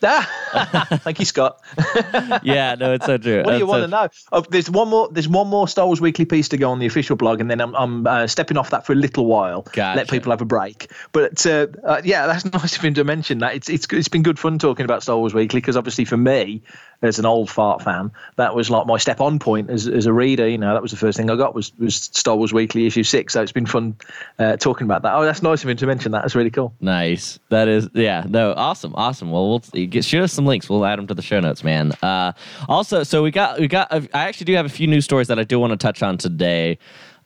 Thank 0.00 1.18
you, 1.18 1.26
Scott. 1.26 1.60
yeah, 2.42 2.74
no, 2.74 2.94
it's 2.94 3.04
so 3.04 3.18
true. 3.18 3.42
What 3.44 3.52
do 3.52 3.58
you 3.58 3.66
That's 3.66 3.68
want 3.68 3.80
so- 3.82 3.86
to 3.86 3.88
know? 3.88 4.08
Oh, 4.32 4.40
there's 4.48 4.70
one 4.70 4.88
more. 4.88 5.08
There's 5.10 5.28
one 5.28 5.48
more 5.48 5.68
Star 5.68 5.84
Wars 5.84 6.00
Weekly 6.00 6.24
piece 6.24 6.48
to 6.48 6.56
go 6.56 6.70
on 6.70 6.78
the 6.78 6.86
official 6.86 7.16
blog, 7.16 7.38
and 7.40 7.50
then 7.50 7.60
I'm, 7.60 7.74
I'm 7.76 8.06
uh, 8.06 8.26
stepping 8.26 8.56
off 8.56 8.70
that 8.70 8.86
for 8.86 8.94
a 8.94 8.96
little 8.96 9.26
while. 9.26 9.62
Gotcha. 9.72 9.98
Let 9.98 10.08
people 10.08 10.32
have 10.32 10.40
a 10.40 10.46
break. 10.46 10.90
But 11.12 11.44
uh, 11.44 11.66
uh, 11.84 12.00
yeah, 12.02 12.26
that's 12.26 12.46
nice 12.46 12.76
of 12.76 12.82
him 12.82 12.94
to 12.94 13.04
mention 13.04 13.38
that. 13.40 13.54
It's 13.54 13.68
it's 13.68 13.86
it's 13.92 14.08
been 14.08 14.22
good 14.22 14.38
fun 14.38 14.58
talking 14.58 14.84
about 14.84 15.02
Star 15.02 15.18
Wars 15.18 15.34
Weekly 15.34 15.60
because 15.60 15.76
obviously 15.76 16.06
for 16.06 16.16
me, 16.16 16.62
as 17.02 17.18
an 17.18 17.26
old 17.26 17.48
fart 17.48 17.82
fan, 17.82 18.10
that 18.36 18.54
was 18.54 18.70
like 18.70 18.86
my 18.86 18.98
step 18.98 19.20
on 19.20 19.38
point 19.38 19.70
as, 19.70 19.88
as 19.88 20.06
a 20.06 20.12
reader. 20.12 20.48
You 20.48 20.58
know, 20.58 20.72
that 20.72 20.82
was 20.82 20.90
the 20.90 20.96
first 20.96 21.16
thing 21.16 21.30
I 21.30 21.36
got 21.36 21.54
was 21.54 21.72
was 21.78 21.96
Star 21.96 22.36
Wars 22.36 22.52
Weekly 22.52 22.86
issue 22.86 23.02
six. 23.02 23.32
So 23.32 23.42
it's 23.42 23.52
been 23.52 23.66
fun 23.66 23.96
uh, 24.38 24.56
talking 24.56 24.84
about 24.84 25.02
that. 25.02 25.14
Oh, 25.14 25.24
that's 25.24 25.42
nice 25.42 25.62
of 25.62 25.70
him 25.70 25.76
to 25.78 25.86
mention 25.86 26.12
that. 26.12 26.22
That's 26.22 26.34
really 26.34 26.50
cool. 26.50 26.74
Nice. 26.80 27.38
That 27.48 27.68
is, 27.68 27.88
yeah, 27.94 28.24
no, 28.28 28.52
awesome, 28.52 28.94
awesome. 28.96 29.30
Well, 29.30 29.48
we'll 29.48 29.86
get, 29.86 30.04
shoot 30.04 30.22
us 30.22 30.32
some 30.32 30.46
links. 30.46 30.68
We'll 30.68 30.84
add 30.84 30.98
them 30.98 31.06
to 31.06 31.14
the 31.14 31.22
show 31.22 31.40
notes, 31.40 31.64
man. 31.64 31.92
Uh, 32.02 32.32
also, 32.68 33.02
so 33.02 33.22
we 33.22 33.30
got, 33.30 33.58
we 33.58 33.68
got. 33.68 33.88
I 33.92 34.08
actually 34.12 34.46
do 34.46 34.54
have 34.54 34.66
a 34.66 34.70
few 34.70 34.86
news 34.86 35.04
stories 35.04 35.28
that 35.28 35.38
I 35.38 35.44
do 35.44 35.58
want 35.58 35.72
to 35.72 35.76
touch 35.76 36.02
on 36.02 36.18
today. 36.18 36.78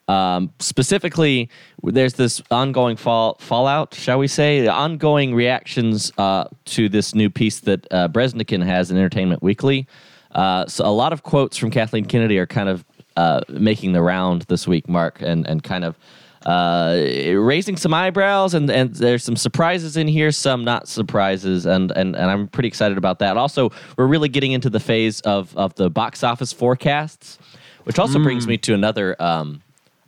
Um, 0.06 0.52
specifically, 0.58 1.48
there's 1.82 2.14
this 2.14 2.42
ongoing 2.50 2.96
fall 2.96 3.36
fallout, 3.40 3.94
shall 3.94 4.18
we 4.18 4.28
say, 4.28 4.66
ongoing 4.66 5.34
reactions 5.34 6.12
uh, 6.18 6.44
to 6.66 6.88
this 6.88 7.14
new 7.14 7.30
piece 7.30 7.60
that 7.60 7.86
uh, 7.90 8.08
Breznican 8.08 8.62
has 8.62 8.90
in 8.90 8.96
Entertainment 8.96 9.42
Weekly. 9.42 9.86
Uh, 10.32 10.66
so 10.66 10.84
a 10.84 10.90
lot 10.92 11.12
of 11.12 11.22
quotes 11.22 11.56
from 11.56 11.70
Kathleen 11.70 12.04
Kennedy 12.04 12.38
are 12.38 12.46
kind 12.46 12.68
of 12.68 12.84
uh, 13.16 13.40
making 13.48 13.92
the 13.92 14.02
round 14.02 14.42
this 14.42 14.66
week, 14.66 14.88
Mark, 14.88 15.22
and 15.22 15.46
and 15.46 15.62
kind 15.62 15.84
of 15.84 15.96
uh, 16.44 16.96
raising 17.36 17.76
some 17.76 17.94
eyebrows, 17.94 18.52
and, 18.52 18.70
and 18.70 18.94
there's 18.96 19.24
some 19.24 19.36
surprises 19.36 19.96
in 19.96 20.06
here, 20.06 20.30
some 20.30 20.64
not 20.64 20.88
surprises, 20.88 21.64
and, 21.64 21.90
and 21.92 22.14
and 22.14 22.30
I'm 22.30 22.48
pretty 22.48 22.68
excited 22.68 22.98
about 22.98 23.20
that. 23.20 23.36
Also, 23.36 23.70
we're 23.96 24.06
really 24.06 24.28
getting 24.28 24.52
into 24.52 24.68
the 24.68 24.80
phase 24.80 25.20
of 25.22 25.56
of 25.56 25.74
the 25.76 25.88
box 25.88 26.22
office 26.22 26.52
forecasts, 26.52 27.38
which 27.84 27.98
also 27.98 28.18
brings 28.18 28.46
me 28.46 28.58
to 28.58 28.74
another. 28.74 29.16
Um, 29.22 29.62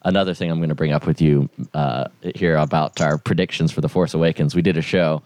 Another 0.06 0.34
thing 0.34 0.52
I'm 0.52 0.60
going 0.60 0.68
to 0.68 0.76
bring 0.76 0.92
up 0.92 1.04
with 1.04 1.20
you 1.20 1.50
uh, 1.74 2.04
here 2.36 2.56
about 2.56 3.00
our 3.00 3.18
predictions 3.18 3.72
for 3.72 3.80
The 3.80 3.88
Force 3.88 4.14
Awakens. 4.14 4.54
We 4.54 4.62
did 4.62 4.76
a 4.76 4.82
show 4.82 5.20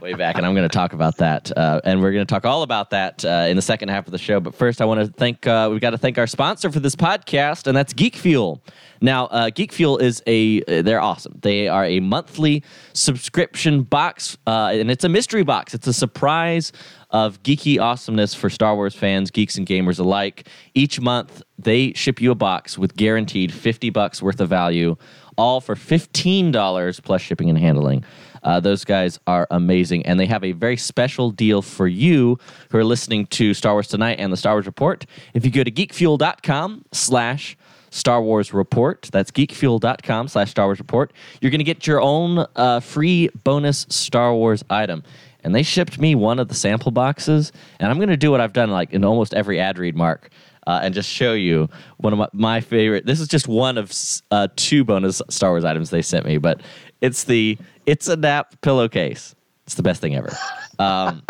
way 0.00 0.14
back, 0.14 0.36
and 0.36 0.46
I'm 0.46 0.54
going 0.54 0.68
to 0.68 0.74
talk 0.74 0.92
about 0.92 1.16
that. 1.18 1.50
Uh, 1.56 1.80
and 1.84 2.00
we're 2.00 2.12
going 2.12 2.26
to 2.26 2.32
talk 2.32 2.44
all 2.44 2.62
about 2.62 2.90
that 2.90 3.24
uh, 3.24 3.46
in 3.48 3.56
the 3.56 3.62
second 3.62 3.88
half 3.88 4.06
of 4.06 4.12
the 4.12 4.18
show. 4.18 4.40
But 4.40 4.54
first, 4.54 4.80
I 4.80 4.84
want 4.84 5.00
to 5.00 5.06
thank 5.12 5.46
uh, 5.46 5.68
we've 5.70 5.80
got 5.80 5.90
to 5.90 5.98
thank 5.98 6.18
our 6.18 6.26
sponsor 6.26 6.70
for 6.70 6.80
this 6.80 6.96
podcast, 6.96 7.66
and 7.66 7.76
that's 7.76 7.92
Geek 7.92 8.16
Fuel. 8.16 8.62
Now, 9.00 9.26
uh, 9.26 9.50
Geek 9.50 9.72
Fuel 9.72 9.98
is 9.98 10.22
a 10.26 10.62
they're 10.82 11.00
awesome. 11.00 11.38
They 11.42 11.68
are 11.68 11.84
a 11.84 12.00
monthly 12.00 12.62
subscription 12.92 13.82
box, 13.82 14.36
uh, 14.46 14.70
and 14.72 14.90
it's 14.90 15.04
a 15.04 15.08
mystery 15.08 15.44
box. 15.44 15.74
It's 15.74 15.86
a 15.86 15.92
surprise 15.92 16.72
of 17.10 17.42
geeky 17.42 17.80
awesomeness 17.80 18.34
for 18.34 18.50
Star 18.50 18.74
Wars 18.74 18.94
fans, 18.94 19.30
geeks 19.30 19.56
and 19.56 19.66
gamers 19.66 19.98
alike. 19.98 20.46
Each 20.74 21.00
month, 21.00 21.42
they 21.58 21.92
ship 21.94 22.20
you 22.20 22.30
a 22.30 22.34
box 22.34 22.76
with 22.76 22.96
guaranteed 22.96 23.52
50 23.52 23.90
bucks 23.90 24.20
worth 24.20 24.40
of 24.40 24.48
value, 24.48 24.96
all 25.36 25.60
for 25.60 25.74
$15 25.74 27.02
plus 27.02 27.22
shipping 27.22 27.48
and 27.48 27.58
handling. 27.58 28.04
Uh, 28.42 28.60
those 28.60 28.84
guys 28.84 29.18
are 29.26 29.46
amazing, 29.50 30.06
and 30.06 30.18
they 30.18 30.26
have 30.26 30.44
a 30.44 30.52
very 30.52 30.76
special 30.76 31.30
deal 31.30 31.62
for 31.62 31.86
you 31.86 32.38
who 32.70 32.78
are 32.78 32.84
listening 32.84 33.26
to 33.26 33.54
Star 33.54 33.74
Wars 33.74 33.88
Tonight 33.88 34.18
and 34.18 34.32
the 34.32 34.36
Star 34.36 34.54
Wars 34.54 34.66
Report. 34.66 35.06
If 35.34 35.44
you 35.44 35.50
go 35.50 35.64
to 35.64 35.70
geekfuel.com 35.70 36.84
slash 36.92 37.56
Star 37.90 38.20
Wars 38.22 38.52
Report. 38.52 39.08
That's 39.12 39.30
geekfuel.com 39.30 40.28
slash 40.28 40.50
Star 40.50 40.66
Wars 40.66 40.78
Report. 40.78 41.12
You're 41.40 41.50
going 41.50 41.60
to 41.60 41.64
get 41.64 41.86
your 41.86 42.00
own 42.00 42.46
uh, 42.56 42.80
free 42.80 43.30
bonus 43.44 43.86
Star 43.88 44.34
Wars 44.34 44.62
item. 44.70 45.02
and 45.44 45.54
they 45.54 45.62
shipped 45.62 45.98
me 45.98 46.14
one 46.14 46.38
of 46.38 46.48
the 46.48 46.54
sample 46.54 46.90
boxes. 46.90 47.52
And 47.80 47.90
I'm 47.90 47.96
going 47.96 48.08
to 48.08 48.16
do 48.16 48.30
what 48.30 48.40
I've 48.40 48.52
done 48.52 48.70
like 48.70 48.92
in 48.92 49.04
almost 49.04 49.34
every 49.34 49.60
ad 49.60 49.78
read, 49.78 49.96
Mark, 49.96 50.30
uh, 50.66 50.80
and 50.82 50.92
just 50.94 51.08
show 51.08 51.32
you 51.32 51.68
one 51.98 52.12
of 52.12 52.18
my, 52.18 52.28
my 52.32 52.60
favorite. 52.60 53.06
This 53.06 53.20
is 53.20 53.28
just 53.28 53.48
one 53.48 53.78
of 53.78 53.92
uh, 54.30 54.48
two 54.56 54.84
bonus 54.84 55.22
Star 55.30 55.50
Wars 55.50 55.64
items 55.64 55.90
they 55.90 56.02
sent 56.02 56.26
me, 56.26 56.38
but 56.38 56.60
it's 57.00 57.24
the 57.24 57.56
it's 57.88 58.06
a 58.06 58.16
nap 58.16 58.54
pillowcase. 58.60 59.34
It's 59.64 59.74
the 59.74 59.82
best 59.82 60.00
thing 60.00 60.14
ever. 60.14 60.30
Um, 60.78 61.22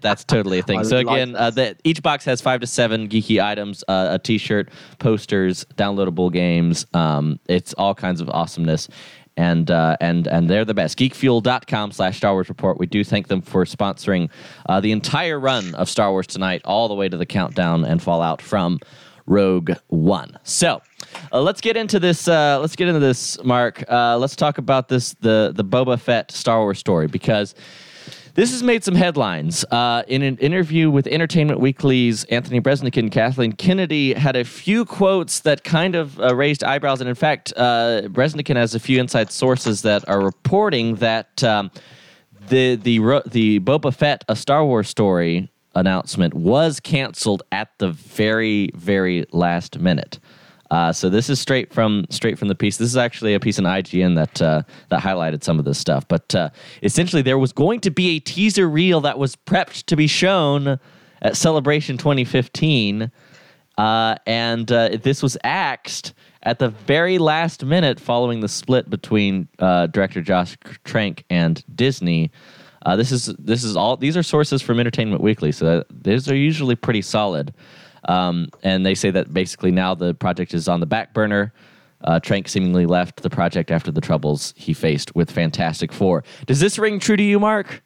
that's 0.00 0.24
totally 0.24 0.58
a 0.58 0.62
thing. 0.62 0.84
So 0.84 0.98
again, 0.98 1.36
uh, 1.36 1.50
the, 1.50 1.76
each 1.84 2.02
box 2.02 2.24
has 2.24 2.40
five 2.40 2.60
to 2.60 2.66
seven 2.66 3.08
geeky 3.08 3.42
items: 3.42 3.84
uh, 3.88 4.08
a 4.10 4.18
T-shirt, 4.18 4.70
posters, 4.98 5.64
downloadable 5.76 6.32
games. 6.32 6.84
Um, 6.94 7.38
it's 7.48 7.74
all 7.74 7.94
kinds 7.94 8.20
of 8.20 8.28
awesomeness. 8.28 8.88
And, 9.36 9.70
uh, 9.70 9.96
and 10.00 10.26
and 10.26 10.50
they're 10.50 10.64
the 10.64 10.74
best. 10.74 10.98
Geekfuel.com 10.98 11.92
slash 11.92 12.16
Star 12.16 12.32
Wars 12.32 12.48
Report. 12.48 12.76
We 12.76 12.86
do 12.86 13.04
thank 13.04 13.28
them 13.28 13.40
for 13.40 13.64
sponsoring 13.64 14.30
uh, 14.68 14.80
the 14.80 14.90
entire 14.90 15.38
run 15.38 15.76
of 15.76 15.88
Star 15.88 16.10
Wars 16.10 16.26
tonight, 16.26 16.60
all 16.64 16.88
the 16.88 16.94
way 16.94 17.08
to 17.08 17.16
the 17.16 17.26
countdown 17.26 17.84
and 17.84 18.02
Fallout 18.02 18.42
from 18.42 18.80
Rogue 19.28 19.72
One. 19.88 20.38
So 20.42 20.82
uh, 21.32 21.40
let's 21.40 21.60
get 21.60 21.76
into 21.76 22.00
this. 22.00 22.26
Uh, 22.26 22.58
let's 22.60 22.76
get 22.76 22.88
into 22.88 23.00
this, 23.00 23.42
Mark. 23.44 23.84
Uh, 23.88 24.18
let's 24.18 24.36
talk 24.36 24.58
about 24.58 24.88
this 24.88 25.14
the 25.20 25.52
the 25.54 25.64
Boba 25.64 26.00
Fett 26.00 26.30
Star 26.30 26.60
Wars 26.60 26.78
story 26.78 27.06
because 27.06 27.54
this 28.34 28.52
has 28.52 28.62
made 28.62 28.84
some 28.84 28.94
headlines. 28.94 29.64
Uh, 29.70 30.04
in 30.06 30.22
an 30.22 30.36
interview 30.38 30.90
with 30.90 31.08
Entertainment 31.08 31.58
Weekly's 31.58 32.22
Anthony 32.26 32.60
Breznican 32.60 33.10
Kathleen 33.10 33.52
Kennedy 33.52 34.14
had 34.14 34.36
a 34.36 34.44
few 34.44 34.84
quotes 34.84 35.40
that 35.40 35.64
kind 35.64 35.96
of 35.96 36.20
uh, 36.20 36.36
raised 36.36 36.62
eyebrows. 36.62 37.00
And 37.00 37.08
in 37.08 37.16
fact, 37.16 37.52
uh, 37.56 38.02
has 38.14 38.74
a 38.74 38.80
few 38.80 39.00
inside 39.00 39.32
sources 39.32 39.82
that 39.82 40.08
are 40.08 40.20
reporting 40.20 40.96
that 40.96 41.42
um, 41.42 41.70
the 42.48 42.76
the 42.76 43.22
the 43.26 43.60
Boba 43.60 43.92
Fett 43.92 44.24
a 44.28 44.36
Star 44.36 44.64
Wars 44.64 44.88
story 44.88 45.50
announcement 45.74 46.34
was 46.34 46.80
canceled 46.80 47.42
at 47.52 47.70
the 47.78 47.90
very 47.90 48.70
very 48.74 49.26
last 49.32 49.78
minute. 49.78 50.18
Uh, 50.70 50.92
so 50.92 51.08
this 51.08 51.30
is 51.30 51.40
straight 51.40 51.72
from 51.72 52.04
straight 52.10 52.38
from 52.38 52.48
the 52.48 52.54
piece. 52.54 52.76
This 52.76 52.88
is 52.88 52.96
actually 52.96 53.34
a 53.34 53.40
piece 53.40 53.58
in 53.58 53.64
IGN 53.64 54.16
that 54.16 54.42
uh, 54.42 54.62
that 54.90 55.02
highlighted 55.02 55.42
some 55.42 55.58
of 55.58 55.64
this 55.64 55.78
stuff. 55.78 56.06
But 56.06 56.34
uh, 56.34 56.50
essentially, 56.82 57.22
there 57.22 57.38
was 57.38 57.52
going 57.52 57.80
to 57.80 57.90
be 57.90 58.16
a 58.16 58.18
teaser 58.20 58.68
reel 58.68 59.00
that 59.02 59.18
was 59.18 59.34
prepped 59.34 59.84
to 59.86 59.96
be 59.96 60.06
shown 60.06 60.78
at 61.22 61.36
Celebration 61.36 61.96
2015, 61.96 63.10
uh, 63.78 64.14
and 64.26 64.70
uh, 64.70 64.90
this 65.02 65.22
was 65.22 65.38
axed 65.42 66.12
at 66.42 66.58
the 66.58 66.68
very 66.68 67.18
last 67.18 67.64
minute 67.64 67.98
following 67.98 68.40
the 68.40 68.48
split 68.48 68.88
between 68.90 69.48
uh, 69.58 69.86
director 69.86 70.20
Josh 70.20 70.56
Trank 70.84 71.24
and 71.30 71.64
Disney. 71.74 72.30
Uh, 72.84 72.96
this 72.96 73.12
is 73.12 73.26
this 73.38 73.64
is 73.64 73.76
all. 73.76 73.96
These 73.96 74.16
are 74.16 74.22
sources 74.22 74.62
from 74.62 74.78
Entertainment 74.80 75.20
Weekly, 75.20 75.52
so 75.52 75.84
these 75.90 76.30
are 76.30 76.36
usually 76.36 76.76
pretty 76.76 77.02
solid. 77.02 77.52
Um, 78.04 78.48
and 78.62 78.86
they 78.86 78.94
say 78.94 79.10
that 79.10 79.32
basically 79.32 79.70
now 79.70 79.94
the 79.94 80.14
project 80.14 80.54
is 80.54 80.68
on 80.68 80.80
the 80.80 80.86
back 80.86 81.12
burner. 81.12 81.52
Uh, 82.04 82.20
Trank 82.20 82.48
seemingly 82.48 82.86
left 82.86 83.22
the 83.22 83.30
project 83.30 83.70
after 83.70 83.90
the 83.90 84.00
troubles 84.00 84.54
he 84.56 84.72
faced 84.72 85.14
with 85.16 85.30
Fantastic 85.30 85.92
Four. 85.92 86.22
Does 86.46 86.60
this 86.60 86.78
ring 86.78 87.00
true 87.00 87.16
to 87.16 87.22
you, 87.22 87.40
Mark? 87.40 87.82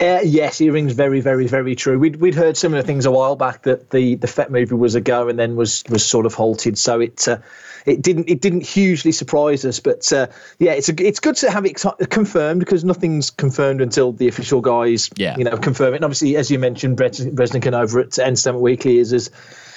Uh, 0.00 0.18
yes, 0.24 0.58
he 0.58 0.70
rings 0.70 0.92
very, 0.92 1.20
very, 1.20 1.46
very 1.46 1.76
true. 1.76 1.98
We'd 1.98 2.16
we'd 2.16 2.34
heard 2.34 2.56
similar 2.56 2.82
things 2.82 3.06
a 3.06 3.10
while 3.12 3.36
back 3.36 3.62
that 3.62 3.90
the 3.90 4.16
the 4.16 4.26
Fett 4.26 4.50
movie 4.50 4.74
was 4.74 4.94
a 4.96 5.00
go 5.00 5.28
and 5.28 5.38
then 5.38 5.54
was 5.54 5.84
was 5.88 6.04
sort 6.04 6.26
of 6.26 6.34
halted. 6.34 6.76
So 6.76 7.00
it 7.00 7.28
uh, 7.28 7.38
it 7.86 8.02
didn't 8.02 8.28
it 8.28 8.40
didn't 8.40 8.62
hugely 8.66 9.12
surprise 9.12 9.64
us. 9.64 9.78
But 9.78 10.12
uh, 10.12 10.26
yeah, 10.58 10.72
it's 10.72 10.88
a, 10.88 10.94
it's 11.06 11.20
good 11.20 11.36
to 11.36 11.50
have 11.50 11.64
it 11.64 11.80
confirmed 12.10 12.58
because 12.60 12.84
nothing's 12.84 13.30
confirmed 13.30 13.80
until 13.80 14.12
the 14.12 14.26
official 14.26 14.60
guys 14.60 15.10
Yeah. 15.16 15.36
you 15.38 15.44
know 15.44 15.56
confirm 15.56 15.94
it. 15.94 15.96
And 15.96 16.04
obviously, 16.04 16.36
as 16.36 16.50
you 16.50 16.58
mentioned, 16.58 16.96
Bres- 16.96 17.20
Bresnick 17.26 17.72
over 17.72 18.00
at 18.00 18.18
Entertainment 18.18 18.62
Weekly 18.62 18.98
is 18.98 19.12
as 19.12 19.30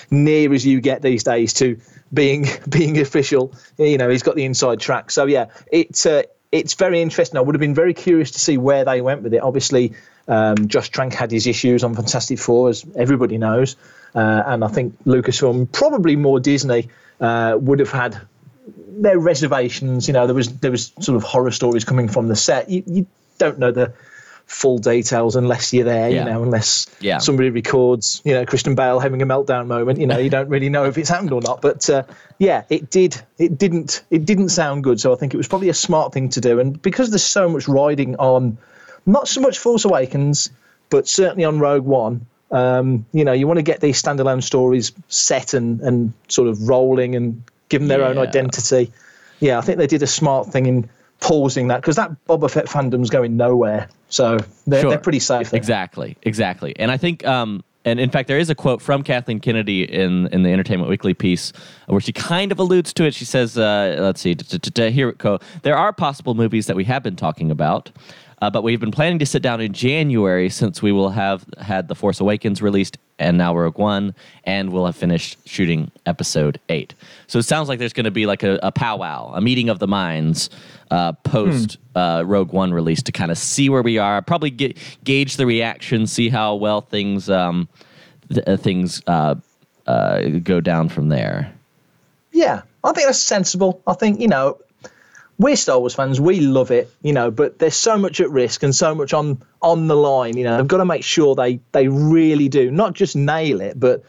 near 0.10 0.52
as 0.54 0.66
you 0.66 0.82
get 0.82 1.02
these 1.04 1.24
days 1.24 1.54
to 1.56 1.78
being 2.12 2.48
being 2.70 3.00
official. 3.00 3.54
You 3.78 4.00
know, 4.00 4.10
he's 4.10 4.24
got 4.24 4.36
the 4.36 4.46
inside 4.46 4.80
track. 4.80 5.12
So 5.12 5.26
yeah, 5.26 5.48
it's 5.72 6.08
uh, 6.08 6.24
it's 6.52 6.74
very 6.74 7.02
interesting. 7.02 7.38
I 7.38 7.42
would 7.42 7.56
have 7.56 7.60
been 7.60 7.76
very 7.76 7.94
curious 7.94 8.32
to 8.32 8.40
see 8.40 8.58
where 8.58 8.86
they 8.86 9.02
went 9.02 9.24
with 9.24 9.34
it. 9.34 9.42
Obviously, 9.42 9.94
um, 10.28 10.68
Josh 10.68 10.90
Trank 10.90 11.14
had 11.14 11.32
his 11.32 11.48
issues 11.48 11.84
on 11.84 11.96
Fantastic 11.96 12.40
Four, 12.40 12.70
as 12.70 12.86
everybody 12.96 13.38
knows, 13.38 13.76
uh, 14.16 14.44
and 14.46 14.64
I 14.64 14.68
think 14.68 14.98
Lucasfilm, 15.06 15.72
probably 15.72 16.16
more 16.16 16.40
Disney, 16.40 16.90
uh, 17.20 17.58
would 17.60 17.80
have 17.80 17.92
had 17.92 18.20
their 18.88 19.20
reservations. 19.20 20.08
You 20.08 20.14
know, 20.14 20.26
there 20.26 20.36
was 20.36 20.60
there 20.60 20.72
was 20.72 20.92
sort 21.00 21.16
of 21.16 21.24
horror 21.24 21.52
stories 21.52 21.84
coming 21.84 22.08
from 22.08 22.28
the 22.28 22.36
set. 22.36 22.70
You, 22.70 22.84
you 22.86 23.08
don't 23.38 23.60
know 23.60 23.72
the 23.72 23.94
full 24.48 24.78
details 24.78 25.36
unless 25.36 25.74
you're 25.74 25.84
there. 25.86 26.10
Yeah. 26.10 26.20
You 26.24 26.30
know, 26.32 26.42
unless 26.42 26.88
Yeah. 27.02 27.18
somebody 27.20 27.50
records, 27.50 28.22
you 28.24 28.34
know, 28.34 28.46
Christian 28.46 28.76
Bale 28.76 29.00
having 29.00 29.22
a 29.22 29.26
meltdown 29.26 29.68
moment. 29.68 30.00
You 30.00 30.08
know, 30.08 30.18
you 30.18 30.30
don't 30.30 30.48
really 30.50 30.70
know 30.70 30.86
if 30.86 30.98
it's 30.98 31.10
happened 31.10 31.34
or 31.34 31.42
not. 31.42 31.62
But 31.62 31.90
uh, 31.90 32.04
yeah, 32.40 32.64
it 32.70 32.90
did. 32.90 33.22
It 33.38 33.58
didn't. 33.58 34.04
It 34.10 34.26
didn't 34.26 34.50
sound 34.50 34.84
good. 34.84 35.00
So 35.00 35.14
I 35.14 35.16
think 35.18 35.34
it 35.34 35.38
was 35.38 35.48
probably 35.50 35.70
a 35.70 35.74
smart 35.74 36.14
thing 36.14 36.30
to 36.30 36.42
do. 36.42 36.60
And 36.60 36.82
because 36.82 37.10
there's 37.12 37.26
so 37.26 37.50
much 37.50 37.68
riding 37.68 38.16
on, 38.16 38.58
not 39.06 39.28
so 39.28 39.42
much 39.42 39.60
Force 39.60 39.84
Awakens, 39.86 40.50
but 40.90 41.08
certainly 41.08 41.44
on 41.44 41.60
Rogue 41.60 41.86
One. 41.86 42.26
Um, 42.50 43.06
you 43.12 43.26
know, 43.26 43.34
you 43.34 43.46
want 43.48 43.58
to 43.58 43.64
get 43.64 43.82
these 43.82 44.02
standalone 44.02 44.42
stories 44.42 44.94
set 45.10 45.54
and 45.54 45.82
and 45.82 46.14
sort 46.30 46.48
of 46.48 46.70
rolling 46.70 47.16
and 47.16 47.44
give 47.68 47.82
them 47.82 47.90
their 47.90 48.04
own 48.06 48.18
identity. 48.18 48.94
Yeah, 49.42 49.58
I 49.58 49.62
think 49.62 49.78
they 49.78 49.88
did 49.88 50.02
a 50.02 50.08
smart 50.08 50.48
thing 50.48 50.66
in 50.66 50.90
pausing 51.20 51.68
that 51.70 51.82
because 51.82 51.96
that 51.96 52.12
Boba 52.28 52.50
Fett 52.50 52.66
fandom's 52.66 53.10
going 53.10 53.38
nowhere. 53.38 53.90
So 54.10 54.38
they're, 54.66 54.82
Sure. 54.82 54.90
they're 54.92 55.00
pretty 55.00 55.20
safe. 55.20 55.50
There. 55.50 55.58
Exactly, 55.58 56.16
exactly. 56.24 56.74
And 56.78 56.92
I 56.92 56.98
think, 56.98 57.26
um, 57.26 57.64
and 57.86 58.00
in 58.00 58.10
fact, 58.10 58.28
there 58.28 58.40
is 58.40 58.50
a 58.50 58.56
quote 58.56 58.82
from 58.82 59.02
Kathleen 59.04 59.40
Kennedy 59.40 59.84
in 59.84 60.28
in 60.28 60.44
the 60.44 60.50
Entertainment 60.52 60.90
Weekly 60.90 61.14
piece 61.14 61.54
where 61.88 62.02
she 62.02 62.12
kind 62.12 62.52
of 62.52 62.60
alludes 62.60 62.94
to 62.94 63.06
it. 63.06 63.14
She 63.14 63.26
says, 63.26 63.58
uh, 63.58 63.96
"Let's 64.00 64.22
see, 64.22 64.36
here 64.76 65.10
it 65.10 65.18
go. 65.18 65.40
There 65.64 65.78
are 65.78 65.94
possible 65.94 66.34
movies 66.36 66.68
that 66.68 66.76
we 66.76 66.84
have 66.86 67.04
been 67.04 67.16
talking 67.16 67.50
about." 67.52 67.92
Uh, 68.42 68.50
but 68.50 68.64
we've 68.64 68.80
been 68.80 68.92
planning 68.92 69.20
to 69.20 69.26
sit 69.26 69.42
down 69.42 69.60
in 69.62 69.74
January 69.74 70.50
since 70.50 70.82
we 70.82 70.92
will 70.92 71.10
have 71.10 71.46
had 71.60 71.88
The 71.88 71.96
Force 71.96 72.20
Awakens 72.20 72.62
released 72.62 72.98
and 73.20 73.38
now 73.38 73.56
Rogue 73.56 73.78
One, 73.78 74.14
and 74.44 74.72
we'll 74.72 74.86
have 74.86 74.96
finished 74.96 75.38
shooting 75.48 75.92
episode 76.06 76.60
eight. 76.70 76.94
So 77.28 77.40
it 77.40 77.44
sounds 77.44 77.68
like 77.68 77.80
there's 77.80 77.94
going 77.94 78.06
to 78.06 78.12
be 78.12 78.26
like 78.26 78.44
a, 78.44 78.60
a 78.62 78.72
powwow, 78.72 79.34
a 79.34 79.42
meeting 79.42 79.70
of 79.70 79.80
the 79.80 79.88
minds 79.88 80.50
uh, 80.92 81.14
post 81.14 81.78
uh, 81.96 82.24
Rogue 82.26 82.52
One 82.52 82.74
release 82.74 83.02
to 83.04 83.12
kind 83.12 83.32
of 83.32 83.38
see 83.38 83.70
where 83.70 83.82
we 83.82 83.98
are, 83.98 84.22
probably 84.22 84.52
get, 84.52 84.78
gauge 85.04 85.38
the 85.38 85.46
reaction, 85.46 86.06
see 86.06 86.30
how 86.30 86.56
well 86.56 86.82
things 86.82 87.30
um, 87.30 87.68
th- 88.32 88.48
uh, 88.48 88.58
things 88.58 89.02
uh, 89.08 89.36
uh, 89.88 90.22
go 90.44 90.62
down 90.62 90.90
from 90.90 91.10
there. 91.10 91.52
Yeah, 92.32 92.62
I 92.84 92.92
think 92.92 93.08
that's 93.08 93.20
sensible. 93.20 93.82
I 93.88 93.94
think 93.94 94.20
you 94.20 94.28
know 94.28 94.60
we're 95.40 95.56
Star 95.56 95.80
Wars 95.80 95.94
fans. 95.94 96.20
We 96.20 96.40
love 96.40 96.72
it, 96.72 96.92
you 97.02 97.14
know, 97.14 97.30
but 97.32 97.60
there's 97.60 97.76
so 97.76 97.98
much 97.98 98.20
at 98.20 98.30
risk 98.32 98.64
and 98.64 98.76
so 98.76 98.96
much 98.96 99.14
on 99.14 99.42
on 99.62 99.88
the 99.88 99.96
line. 99.96 100.36
You 100.38 100.44
know, 100.44 100.58
they've 100.58 100.68
got 100.68 100.78
to 100.78 100.86
make 100.86 101.04
sure 101.04 101.36
they 101.36 101.60
they 101.74 101.88
really 101.88 102.50
do 102.50 102.72
not 102.72 102.94
just 102.94 103.16
nail 103.16 103.62
it, 103.62 103.80
but 103.80 104.04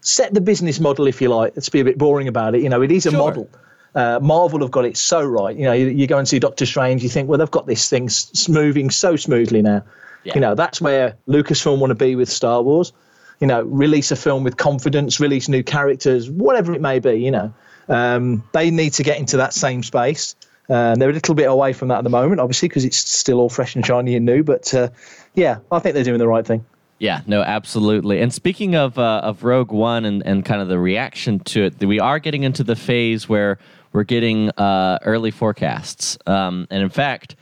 set 0.00 0.34
the 0.34 0.40
business 0.40 0.80
model, 0.80 1.06
if 1.06 1.20
you 1.20 1.28
like. 1.28 1.52
Let's 1.54 1.68
be 1.68 1.80
a 1.80 1.84
bit 1.84 1.98
boring 1.98 2.26
about 2.28 2.54
it. 2.54 2.62
You 2.62 2.68
know, 2.68 2.82
it 2.82 2.90
is 2.90 3.06
a 3.06 3.10
Sure. 3.10 3.18
model. 3.18 3.48
Uh, 3.94 4.18
Marvel 4.22 4.60
have 4.60 4.70
got 4.70 4.84
it 4.86 4.96
so 4.96 5.22
right. 5.22 5.54
You 5.54 5.64
know, 5.64 5.72
you, 5.72 5.86
you 5.88 6.06
go 6.06 6.16
and 6.18 6.26
see 6.26 6.38
Doctor 6.38 6.64
Strange, 6.64 7.02
you 7.02 7.10
think, 7.10 7.28
well, 7.28 7.38
they've 7.38 7.50
got 7.50 7.66
this 7.66 7.90
thing 7.90 8.06
s- 8.06 8.30
s- 8.34 8.48
moving 8.48 8.90
so 8.90 9.16
smoothly 9.16 9.60
now. 9.60 9.84
Yeah. 10.24 10.32
You 10.34 10.40
know, 10.40 10.54
that's 10.54 10.80
where 10.80 11.14
Lucasfilm 11.28 11.78
want 11.78 11.90
to 11.90 11.94
be 11.94 12.16
with 12.16 12.30
Star 12.30 12.62
Wars. 12.62 12.92
You 13.38 13.46
know, 13.48 13.62
release 13.62 14.10
a 14.10 14.16
film 14.16 14.44
with 14.44 14.56
confidence, 14.56 15.20
release 15.20 15.46
new 15.48 15.62
characters, 15.62 16.30
whatever 16.30 16.72
it 16.72 16.80
may 16.80 17.00
be. 17.00 17.14
You 17.14 17.32
know, 17.32 17.54
um, 17.88 18.42
they 18.52 18.70
need 18.70 18.94
to 18.94 19.02
get 19.02 19.18
into 19.18 19.36
that 19.36 19.52
same 19.52 19.82
space. 19.82 20.34
Uh, 20.68 20.94
they're 20.94 21.10
a 21.10 21.12
little 21.12 21.34
bit 21.34 21.48
away 21.48 21.72
from 21.72 21.88
that 21.88 21.98
at 21.98 22.04
the 22.04 22.10
moment, 22.10 22.40
obviously, 22.40 22.68
because 22.68 22.84
it's 22.84 22.96
still 22.96 23.40
all 23.40 23.48
fresh 23.48 23.74
and 23.74 23.84
shiny 23.84 24.14
and 24.14 24.24
new. 24.24 24.42
But 24.42 24.72
uh, 24.72 24.88
yeah, 25.34 25.58
I 25.70 25.78
think 25.78 25.94
they're 25.94 26.04
doing 26.04 26.18
the 26.18 26.28
right 26.28 26.46
thing. 26.46 26.64
Yeah, 26.98 27.22
no, 27.26 27.42
absolutely. 27.42 28.20
And 28.20 28.32
speaking 28.32 28.76
of 28.76 28.96
uh, 28.96 29.22
of 29.24 29.42
Rogue 29.42 29.72
One 29.72 30.04
and, 30.04 30.22
and 30.24 30.44
kind 30.44 30.62
of 30.62 30.68
the 30.68 30.78
reaction 30.78 31.40
to 31.40 31.64
it, 31.64 31.84
we 31.84 31.98
are 31.98 32.20
getting 32.20 32.44
into 32.44 32.62
the 32.62 32.76
phase 32.76 33.28
where 33.28 33.58
we're 33.92 34.04
getting 34.04 34.50
uh, 34.50 35.00
early 35.02 35.32
forecasts. 35.32 36.16
Um, 36.26 36.68
and 36.70 36.80
in 36.80 36.90
fact, 36.90 37.34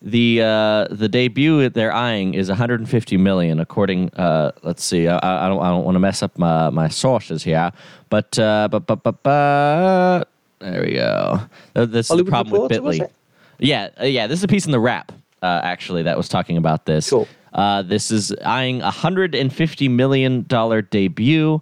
the 0.00 0.40
uh, 0.42 0.86
the 0.92 1.08
debut 1.08 1.62
that 1.62 1.74
they're 1.74 1.92
eyeing 1.92 2.34
is 2.34 2.48
150 2.48 3.16
million, 3.16 3.58
according. 3.58 4.14
Uh, 4.14 4.52
let's 4.62 4.84
see, 4.84 5.08
I, 5.08 5.18
I 5.18 5.48
don't 5.48 5.60
I 5.60 5.70
don't 5.70 5.84
want 5.84 5.96
to 5.96 6.00
mess 6.00 6.22
up 6.22 6.38
my, 6.38 6.70
my 6.70 6.86
sources 6.86 7.42
here, 7.42 7.72
but 8.10 8.30
but 8.36 8.86
but 8.86 9.02
but 9.02 9.22
but 9.24 10.28
there 10.60 10.82
we 10.82 10.94
go. 10.94 11.40
This 11.74 12.10
is 12.10 12.16
the 12.16 12.24
problem 12.24 12.62
with 12.62 12.72
Reporter, 12.72 12.98
Bitly. 12.98 13.10
Yeah, 13.58 13.88
uh, 14.00 14.04
yeah. 14.04 14.26
This 14.26 14.38
is 14.38 14.44
a 14.44 14.48
piece 14.48 14.66
in 14.66 14.72
the 14.72 14.80
Wrap, 14.80 15.12
uh, 15.42 15.60
actually, 15.62 16.04
that 16.04 16.16
was 16.16 16.28
talking 16.28 16.56
about 16.56 16.86
this. 16.86 17.10
Cool. 17.10 17.28
Uh, 17.52 17.82
this 17.82 18.10
is 18.10 18.32
eyeing 18.44 18.82
a 18.82 18.90
hundred 18.90 19.34
and 19.34 19.52
fifty 19.52 19.88
million 19.88 20.42
dollar 20.42 20.82
debut. 20.82 21.60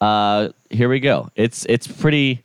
Uh, 0.00 0.50
here 0.70 0.88
we 0.88 1.00
go. 1.00 1.30
It's 1.36 1.64
it's 1.66 1.86
pretty. 1.86 2.42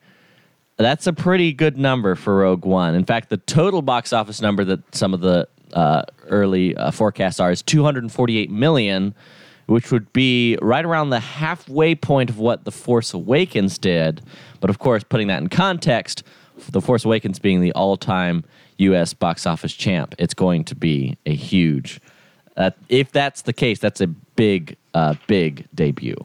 That's 0.77 1.07
a 1.07 1.13
pretty 1.13 1.51
good 1.51 1.77
number 1.77 2.15
for 2.15 2.37
Rogue 2.37 2.63
One. 2.63 2.95
In 2.95 3.03
fact, 3.03 3.29
the 3.29 3.37
total 3.37 3.81
box 3.81 4.13
office 4.13 4.41
number 4.41 4.63
that 4.63 4.95
some 4.95 5.13
of 5.13 5.19
the 5.19 5.47
uh, 5.73 6.03
early 6.27 6.75
uh, 6.75 6.91
forecasts 6.91 7.39
are 7.39 7.51
is 7.51 7.61
248 7.61 8.49
million, 8.49 9.13
which 9.65 9.91
would 9.91 10.11
be 10.13 10.57
right 10.61 10.85
around 10.85 11.09
the 11.09 11.19
halfway 11.19 11.95
point 11.95 12.29
of 12.29 12.39
what 12.39 12.63
The 12.63 12.71
Force 12.71 13.13
Awakens 13.13 13.77
did. 13.77 14.21
But 14.59 14.69
of 14.69 14.79
course, 14.79 15.03
putting 15.03 15.27
that 15.27 15.41
in 15.41 15.49
context, 15.49 16.23
The 16.69 16.81
Force 16.81 17.05
Awakens 17.05 17.39
being 17.39 17.61
the 17.61 17.71
all-time 17.73 18.43
U.S. 18.77 19.13
box 19.13 19.45
office 19.45 19.73
champ, 19.73 20.15
it's 20.17 20.33
going 20.33 20.63
to 20.65 20.75
be 20.75 21.17
a 21.25 21.33
huge. 21.33 21.99
Uh, 22.57 22.71
if 22.89 23.11
that's 23.11 23.43
the 23.43 23.53
case, 23.53 23.79
that's 23.79 24.01
a 24.01 24.07
big, 24.07 24.75
uh, 24.93 25.15
big 25.27 25.67
debut. 25.73 26.17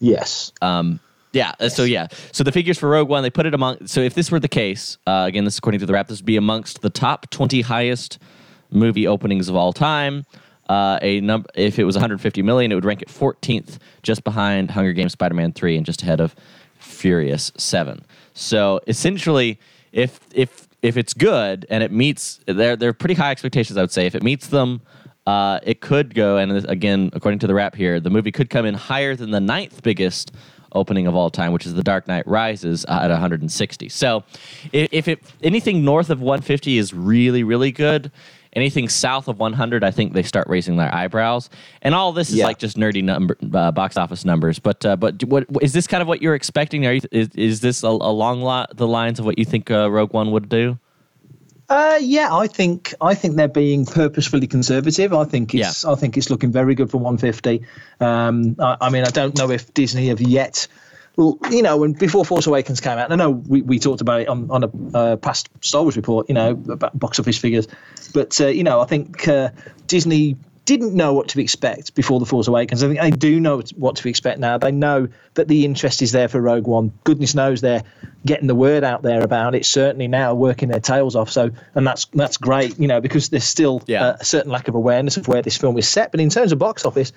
Yes. 0.00 0.52
Um, 0.60 0.98
yeah. 1.32 1.52
uh, 1.60 1.68
So 1.68 1.84
yeah. 1.84 2.08
So 2.32 2.44
the 2.44 2.52
figures 2.52 2.78
for 2.78 2.88
Rogue 2.88 3.08
One, 3.08 3.22
they 3.22 3.30
put 3.30 3.46
it 3.46 3.54
among. 3.54 3.86
So 3.86 4.00
if 4.00 4.14
this 4.14 4.30
were 4.30 4.40
the 4.40 4.48
case, 4.48 4.98
uh, 5.06 5.24
again, 5.28 5.44
this 5.44 5.54
is 5.54 5.58
according 5.58 5.80
to 5.80 5.86
the 5.86 5.92
Wrap, 5.92 6.08
this 6.08 6.18
would 6.18 6.26
be 6.26 6.36
amongst 6.36 6.82
the 6.82 6.90
top 6.90 7.30
twenty 7.30 7.60
highest 7.60 8.18
movie 8.70 9.06
openings 9.06 9.48
of 9.48 9.54
all 9.56 9.72
time. 9.72 10.24
Uh, 10.68 10.98
a 11.02 11.20
number, 11.20 11.48
if 11.54 11.78
it 11.78 11.84
was 11.84 11.96
150 11.96 12.40
million, 12.42 12.72
it 12.72 12.74
would 12.74 12.84
rank 12.84 13.02
at 13.02 13.08
14th, 13.08 13.78
just 14.02 14.24
behind 14.24 14.70
Hunger 14.70 14.92
Games, 14.92 15.12
Spider-Man 15.12 15.52
3, 15.52 15.76
and 15.76 15.84
just 15.84 16.02
ahead 16.02 16.20
of 16.20 16.34
Furious 16.82 17.52
7. 17.56 18.04
So 18.34 18.80
essentially, 18.86 19.58
if 19.92 20.20
if 20.34 20.68
if 20.82 20.96
it's 20.96 21.14
good 21.14 21.66
and 21.70 21.82
it 21.82 21.92
meets, 21.92 22.40
they're 22.46 22.76
they're 22.76 22.92
pretty 22.92 23.14
high 23.14 23.30
expectations. 23.30 23.76
I 23.76 23.82
would 23.82 23.92
say 23.92 24.06
if 24.06 24.14
it 24.14 24.22
meets 24.22 24.48
them, 24.48 24.80
uh, 25.26 25.60
it 25.62 25.80
could 25.80 26.14
go. 26.14 26.38
And 26.38 26.64
again, 26.68 27.10
according 27.12 27.38
to 27.40 27.46
the 27.46 27.54
Wrap 27.54 27.74
here, 27.74 28.00
the 28.00 28.10
movie 28.10 28.32
could 28.32 28.50
come 28.50 28.66
in 28.66 28.74
higher 28.74 29.14
than 29.14 29.30
the 29.30 29.40
ninth 29.40 29.82
biggest 29.82 30.32
opening 30.74 31.06
of 31.06 31.14
all 31.14 31.30
time, 31.30 31.52
which 31.52 31.66
is 31.66 31.74
The 31.74 31.82
Dark 31.82 32.08
Knight 32.08 32.26
Rises 32.26 32.84
uh, 32.86 33.00
at 33.02 33.10
160. 33.10 33.88
So 33.90 34.24
if, 34.72 34.88
if 34.90 35.08
it 35.08 35.22
anything 35.42 35.84
north 35.84 36.10
of 36.10 36.20
150 36.20 36.78
is 36.78 36.92
really 36.92 37.44
really 37.44 37.72
good. 37.72 38.10
Anything 38.54 38.88
south 38.88 39.28
of 39.28 39.38
100, 39.38 39.82
I 39.82 39.90
think 39.90 40.12
they 40.12 40.22
start 40.22 40.46
raising 40.48 40.76
their 40.76 40.94
eyebrows. 40.94 41.48
And 41.80 41.94
all 41.94 42.12
this 42.12 42.28
is 42.28 42.36
Yeah. 42.36 42.46
like 42.46 42.58
just 42.58 42.76
nerdy 42.76 43.02
number 43.02 43.36
uh, 43.54 43.70
box 43.72 43.96
office 43.96 44.24
numbers. 44.24 44.58
But 44.58 44.84
uh, 44.84 44.96
but 44.96 45.24
what 45.24 45.46
is 45.62 45.72
this 45.72 45.86
kind 45.86 46.02
of 46.02 46.08
what 46.08 46.20
you're 46.20 46.34
expecting? 46.34 46.86
Are 46.86 46.92
you, 46.92 47.00
is, 47.10 47.28
is 47.34 47.60
this 47.60 47.82
a, 47.82 47.88
along 47.88 48.42
lot 48.42 48.76
the 48.76 48.86
lines 48.86 49.18
of 49.18 49.24
what 49.24 49.38
you 49.38 49.44
think 49.46 49.70
uh, 49.70 49.90
Rogue 49.90 50.12
One 50.12 50.30
would 50.32 50.48
do? 50.48 50.78
Uh, 51.68 51.98
yeah, 52.02 52.28
I 52.34 52.46
think 52.48 52.92
I 53.00 53.14
think 53.14 53.36
they're 53.36 53.48
being 53.48 53.86
purposefully 53.86 54.46
conservative. 54.46 55.14
I 55.14 55.24
think 55.24 55.54
it's 55.54 55.86
I 55.86 55.94
think 55.94 56.18
it's 56.18 56.28
looking 56.28 56.52
very 56.52 56.74
good 56.74 56.90
for 56.90 56.98
150. 56.98 57.64
Um, 58.00 58.56
I, 58.58 58.76
I 58.82 58.90
mean, 58.90 59.04
I 59.04 59.10
don't 59.10 59.34
know 59.38 59.50
if 59.50 59.72
Disney 59.72 60.08
have 60.08 60.20
yet. 60.20 60.66
Well, 61.16 61.38
you 61.50 61.62
know, 61.62 61.76
when 61.76 61.92
before 61.92 62.24
Force 62.24 62.46
Awakens 62.46 62.80
came 62.80 62.96
out, 62.98 63.12
I 63.12 63.16
know 63.16 63.30
we, 63.30 63.62
we 63.62 63.78
talked 63.78 64.00
about 64.00 64.22
it 64.22 64.28
on, 64.28 64.50
on 64.50 64.64
a 64.64 64.96
uh, 64.96 65.16
past 65.16 65.50
Star 65.60 65.82
Wars 65.82 65.96
report, 65.96 66.28
you 66.28 66.34
know, 66.34 66.50
about 66.68 66.98
box 66.98 67.20
office 67.20 67.36
figures. 67.38 67.68
But, 68.14 68.40
uh, 68.40 68.46
you 68.46 68.64
know, 68.64 68.80
I 68.80 68.86
think 68.86 69.28
uh, 69.28 69.50
Disney 69.86 70.36
didn't 70.64 70.94
know 70.94 71.12
what 71.12 71.28
to 71.28 71.40
expect 71.40 71.94
before 71.94 72.20
The 72.20 72.24
Force 72.24 72.46
Awakens. 72.46 72.82
I 72.84 72.88
think 72.88 73.00
they 73.00 73.10
do 73.10 73.40
know 73.40 73.62
what 73.76 73.96
to 73.96 74.08
expect 74.08 74.38
now. 74.38 74.58
They 74.58 74.70
know 74.70 75.08
that 75.34 75.48
the 75.48 75.64
interest 75.64 76.00
is 76.02 76.12
there 76.12 76.28
for 76.28 76.40
Rogue 76.40 76.66
One. 76.68 76.92
Goodness 77.04 77.34
knows 77.34 77.60
they're 77.60 77.82
getting 78.24 78.46
the 78.46 78.54
word 78.54 78.84
out 78.84 79.02
there 79.02 79.22
about 79.22 79.54
it. 79.56 79.66
Certainly 79.66 80.06
now, 80.08 80.34
working 80.34 80.68
their 80.68 80.78
tails 80.80 81.16
off. 81.16 81.30
So, 81.30 81.50
and 81.74 81.84
that's 81.86 82.04
that's 82.14 82.36
great, 82.36 82.78
you 82.78 82.86
know, 82.86 83.00
because 83.00 83.28
there's 83.28 83.44
still 83.44 83.82
Yeah. 83.86 84.04
uh, 84.06 84.16
a 84.20 84.24
certain 84.24 84.52
lack 84.52 84.68
of 84.68 84.76
awareness 84.76 85.16
of 85.16 85.26
where 85.26 85.42
this 85.42 85.56
film 85.58 85.76
is 85.78 85.88
set. 85.88 86.12
But 86.12 86.20
in 86.20 86.30
terms 86.30 86.52
of 86.52 86.58
box 86.60 86.84
office, 86.86 87.12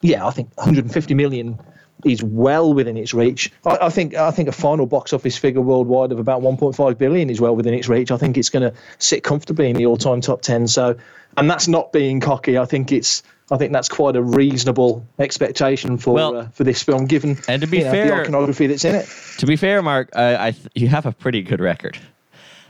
yeah, 0.00 0.26
I 0.26 0.30
think 0.30 0.48
150 0.56 1.12
million 1.14 1.58
is 2.04 2.22
well 2.22 2.72
within 2.74 2.96
its 2.96 3.14
reach. 3.14 3.50
I, 3.64 3.78
I 3.82 3.88
think 3.88 4.14
I 4.14 4.30
think 4.30 4.48
a 4.48 4.52
final 4.52 4.86
box 4.86 5.12
office 5.12 5.36
figure 5.36 5.60
worldwide 5.60 6.12
of 6.12 6.18
about 6.18 6.42
1.5 6.42 6.98
billion 6.98 7.30
is 7.30 7.40
well 7.40 7.56
within 7.56 7.74
its 7.74 7.88
reach. 7.88 8.10
I 8.10 8.16
think 8.16 8.36
it's 8.36 8.50
going 8.50 8.70
to 8.70 8.76
sit 8.98 9.22
comfortably 9.22 9.70
in 9.70 9.76
the 9.76 9.86
all-time 9.86 10.20
top 10.20 10.42
10. 10.42 10.68
So, 10.68 10.96
and 11.36 11.50
that's 11.50 11.68
not 11.68 11.92
being 11.92 12.20
cocky. 12.20 12.58
I 12.58 12.64
think 12.64 12.92
it's 12.92 13.22
I 13.50 13.56
think 13.56 13.72
that's 13.72 13.88
quite 13.88 14.16
a 14.16 14.22
reasonable 14.22 15.06
expectation 15.18 15.98
for 15.98 16.14
Well, 16.14 16.36
uh, 16.36 16.48
for 16.48 16.64
this 16.64 16.82
film, 16.82 17.06
given 17.06 17.38
and 17.48 17.62
to 17.62 17.68
be 17.68 17.78
you 17.78 17.84
know, 17.84 17.92
fair- 17.92 18.06
the 18.08 18.14
iconography 18.22 18.66
that's 18.66 18.84
in 18.84 18.96
it. 18.96 19.08
To 19.38 19.46
be 19.46 19.56
fair, 19.56 19.82
Mark, 19.82 20.10
I, 20.16 20.48
I 20.48 20.50
th- 20.50 20.68
you 20.74 20.88
have 20.88 21.06
a 21.06 21.12
pretty 21.12 21.42
good 21.42 21.60
record. 21.60 21.98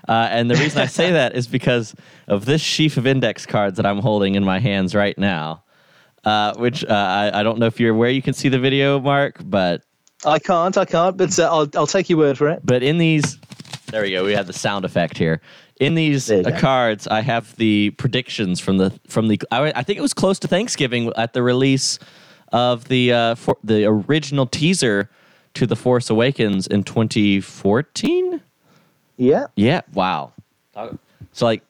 Uh, 0.06 0.28
and 0.30 0.50
the 0.50 0.54
reason 0.54 0.80
I 0.80 0.86
say 0.86 1.10
that 1.12 1.34
is 1.34 1.46
because 1.46 1.94
of 2.28 2.44
this 2.44 2.60
sheaf 2.60 2.96
of 2.96 3.06
index 3.06 3.46
cards 3.46 3.76
that 3.78 3.86
I'm 3.86 3.98
holding 3.98 4.34
in 4.34 4.44
my 4.44 4.58
hands 4.58 4.94
right 4.94 5.16
now, 5.16 5.62
uh, 6.26 6.54
which 6.56 6.84
uh, 6.84 6.92
I, 6.92 7.40
I 7.40 7.42
don't 7.42 7.58
know 7.58 7.66
if 7.66 7.80
you're 7.80 7.94
aware 7.94 8.10
you 8.10 8.20
can 8.20 8.34
see 8.34 8.48
the 8.48 8.58
video, 8.58 9.00
Mark, 9.00 9.40
but 9.44 9.82
I 10.24 10.38
can't, 10.38 10.76
I 10.76 10.84
can't, 10.84 11.16
but 11.16 11.38
uh, 11.38 11.44
I'll 11.44 11.68
I'll 11.74 11.86
take 11.86 12.10
your 12.10 12.18
word 12.18 12.36
for 12.36 12.48
it. 12.48 12.60
but 12.64 12.82
in 12.82 12.98
these, 12.98 13.38
there 13.86 14.02
we 14.02 14.10
go. 14.10 14.24
We 14.24 14.32
have 14.32 14.46
the 14.46 14.52
sound 14.52 14.84
effect 14.84 15.16
here. 15.16 15.40
In 15.78 15.94
these 15.94 16.30
uh, 16.30 16.56
cards, 16.58 17.06
I 17.06 17.20
have 17.20 17.54
the 17.56 17.90
predictions 17.90 18.60
from 18.60 18.78
the 18.78 18.98
from 19.06 19.28
the. 19.28 19.40
I, 19.50 19.72
I 19.76 19.82
think 19.82 19.98
it 19.98 20.02
was 20.02 20.14
close 20.14 20.38
to 20.40 20.48
Thanksgiving 20.48 21.12
at 21.16 21.32
the 21.32 21.42
release 21.42 21.98
of 22.52 22.88
the 22.88 23.12
uh, 23.12 23.34
for, 23.36 23.56
the 23.62 23.84
original 23.84 24.46
teaser 24.46 25.08
to 25.54 25.66
the 25.66 25.76
Force 25.76 26.10
Awakens 26.10 26.66
in 26.66 26.82
2014. 26.82 28.42
Yeah. 29.16 29.46
Yeah. 29.56 29.80
Wow. 29.94 30.32
So 31.32 31.46
like, 31.46 31.62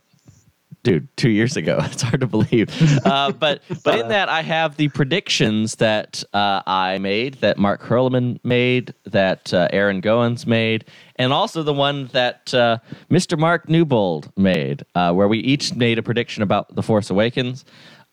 dude, 0.86 1.08
two 1.16 1.30
years 1.30 1.56
ago. 1.56 1.80
It's 1.96 2.02
hard 2.02 2.20
to 2.20 2.26
believe. 2.26 2.68
Uh, 3.04 3.32
but 3.32 3.62
but 3.84 3.98
in 3.98 4.08
that, 4.08 4.28
I 4.28 4.42
have 4.42 4.76
the 4.76 4.88
predictions 4.88 5.76
that 5.76 6.22
uh, 6.32 6.62
I 6.66 6.98
made, 6.98 7.34
that 7.34 7.58
Mark 7.58 7.82
Hurlman 7.82 8.38
made, 8.44 8.94
that 9.04 9.52
uh, 9.52 9.68
Aaron 9.72 10.00
Goins 10.00 10.46
made, 10.46 10.84
and 11.16 11.32
also 11.32 11.62
the 11.62 11.72
one 11.72 12.06
that 12.08 12.52
uh, 12.54 12.78
Mr. 13.10 13.38
Mark 13.38 13.68
Newbold 13.68 14.30
made, 14.36 14.84
uh, 14.94 15.12
where 15.12 15.26
we 15.26 15.38
each 15.38 15.74
made 15.74 15.98
a 15.98 16.02
prediction 16.02 16.42
about 16.42 16.74
the 16.74 16.82
Force 16.82 17.10
Awakens. 17.10 17.64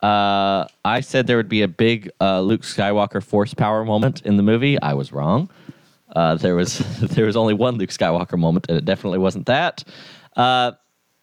Uh, 0.01 0.65
I 0.83 1.01
said 1.01 1.27
there 1.27 1.37
would 1.37 1.49
be 1.49 1.61
a 1.61 1.67
big 1.67 2.09
uh, 2.21 2.41
Luke 2.41 2.63
Skywalker 2.63 3.21
force 3.21 3.53
power 3.53 3.85
moment 3.85 4.21
in 4.21 4.37
the 4.37 4.43
movie. 4.43 4.81
I 4.81 4.93
was 4.93 5.11
wrong. 5.11 5.49
Uh, 6.15 6.35
there 6.35 6.55
was 6.55 6.79
there 7.01 7.25
was 7.25 7.35
only 7.35 7.53
one 7.53 7.75
Luke 7.75 7.91
Skywalker 7.91 8.37
moment, 8.37 8.65
and 8.69 8.77
it 8.77 8.85
definitely 8.85 9.19
wasn't 9.19 9.45
that. 9.45 9.83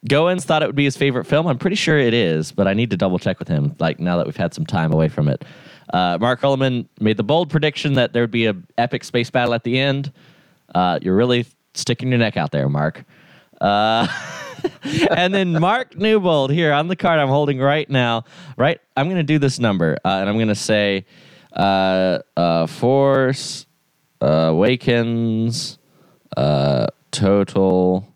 Goins 0.08 0.44
thought 0.44 0.62
it 0.62 0.66
would 0.66 0.76
be 0.76 0.84
his 0.84 0.96
favorite 0.96 1.26
film. 1.26 1.46
I'm 1.46 1.58
pretty 1.58 1.76
sure 1.76 1.98
it 1.98 2.14
is, 2.14 2.52
but 2.52 2.66
I 2.66 2.72
need 2.72 2.90
to 2.90 2.96
double 2.96 3.18
check 3.18 3.38
with 3.38 3.48
him. 3.48 3.76
Like 3.78 4.00
now 4.00 4.16
that 4.16 4.26
we've 4.26 4.36
had 4.36 4.54
some 4.54 4.64
time 4.64 4.92
away 4.92 5.08
from 5.08 5.28
it, 5.28 5.44
uh, 5.92 6.16
Mark 6.18 6.40
Hulleman 6.40 6.88
made 7.00 7.16
the 7.16 7.22
bold 7.22 7.50
prediction 7.50 7.94
that 7.94 8.12
there 8.12 8.22
would 8.22 8.30
be 8.30 8.46
a 8.46 8.56
epic 8.78 9.04
space 9.04 9.28
battle 9.28 9.52
at 9.52 9.64
the 9.64 9.78
end. 9.78 10.12
Uh, 10.74 10.98
you're 11.02 11.16
really 11.16 11.46
sticking 11.74 12.08
your 12.08 12.18
neck 12.18 12.36
out 12.36 12.50
there, 12.50 12.68
Mark. 12.68 13.04
Uh, 13.60 14.06
and 15.10 15.34
then 15.34 15.52
Mark 15.60 15.96
Newbold 15.96 16.50
here 16.50 16.72
on 16.72 16.88
the 16.88 16.96
card 16.96 17.18
I'm 17.18 17.28
holding 17.28 17.58
right 17.58 17.88
now. 17.90 18.24
Right, 18.56 18.80
I'm 18.96 19.06
going 19.06 19.18
to 19.18 19.22
do 19.22 19.38
this 19.38 19.58
number, 19.58 19.98
uh, 20.04 20.08
and 20.08 20.28
I'm 20.28 20.36
going 20.36 20.48
to 20.48 20.54
say 20.54 21.04
uh, 21.52 22.20
uh, 22.36 22.66
Force 22.66 23.66
Awakens 24.20 25.78
total 27.10 28.09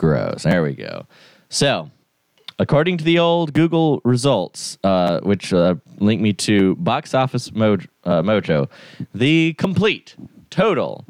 gross. 0.00 0.42
There 0.44 0.62
we 0.62 0.72
go. 0.72 1.06
So, 1.50 1.90
according 2.58 2.96
to 2.98 3.04
the 3.04 3.18
old 3.18 3.52
Google 3.52 4.00
results, 4.02 4.78
uh, 4.82 5.20
which 5.20 5.52
uh, 5.52 5.74
link 5.98 6.22
me 6.22 6.32
to 6.32 6.74
Box 6.76 7.12
Office 7.12 7.50
Moj- 7.50 7.86
uh, 8.04 8.22
Mojo, 8.22 8.70
the 9.14 9.52
complete 9.58 10.16
total 10.48 11.04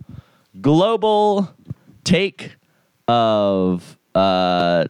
global 0.60 1.54
take 2.02 2.56
of 3.06 3.96
uh, 4.16 4.86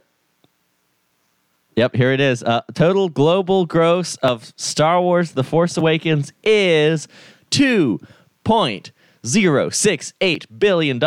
Yep, 1.75 1.95
here 1.95 2.11
it 2.11 2.19
is. 2.19 2.41
Uh, 2.43 2.61
total 2.73 3.07
global 3.07 3.67
gross 3.67 4.15
of 4.17 4.51
Star 4.57 4.99
Wars 4.99 5.33
The 5.33 5.43
Force 5.43 5.77
Awakens 5.77 6.33
is 6.43 7.07
$2.068 7.51 10.45
billion. 10.59 10.99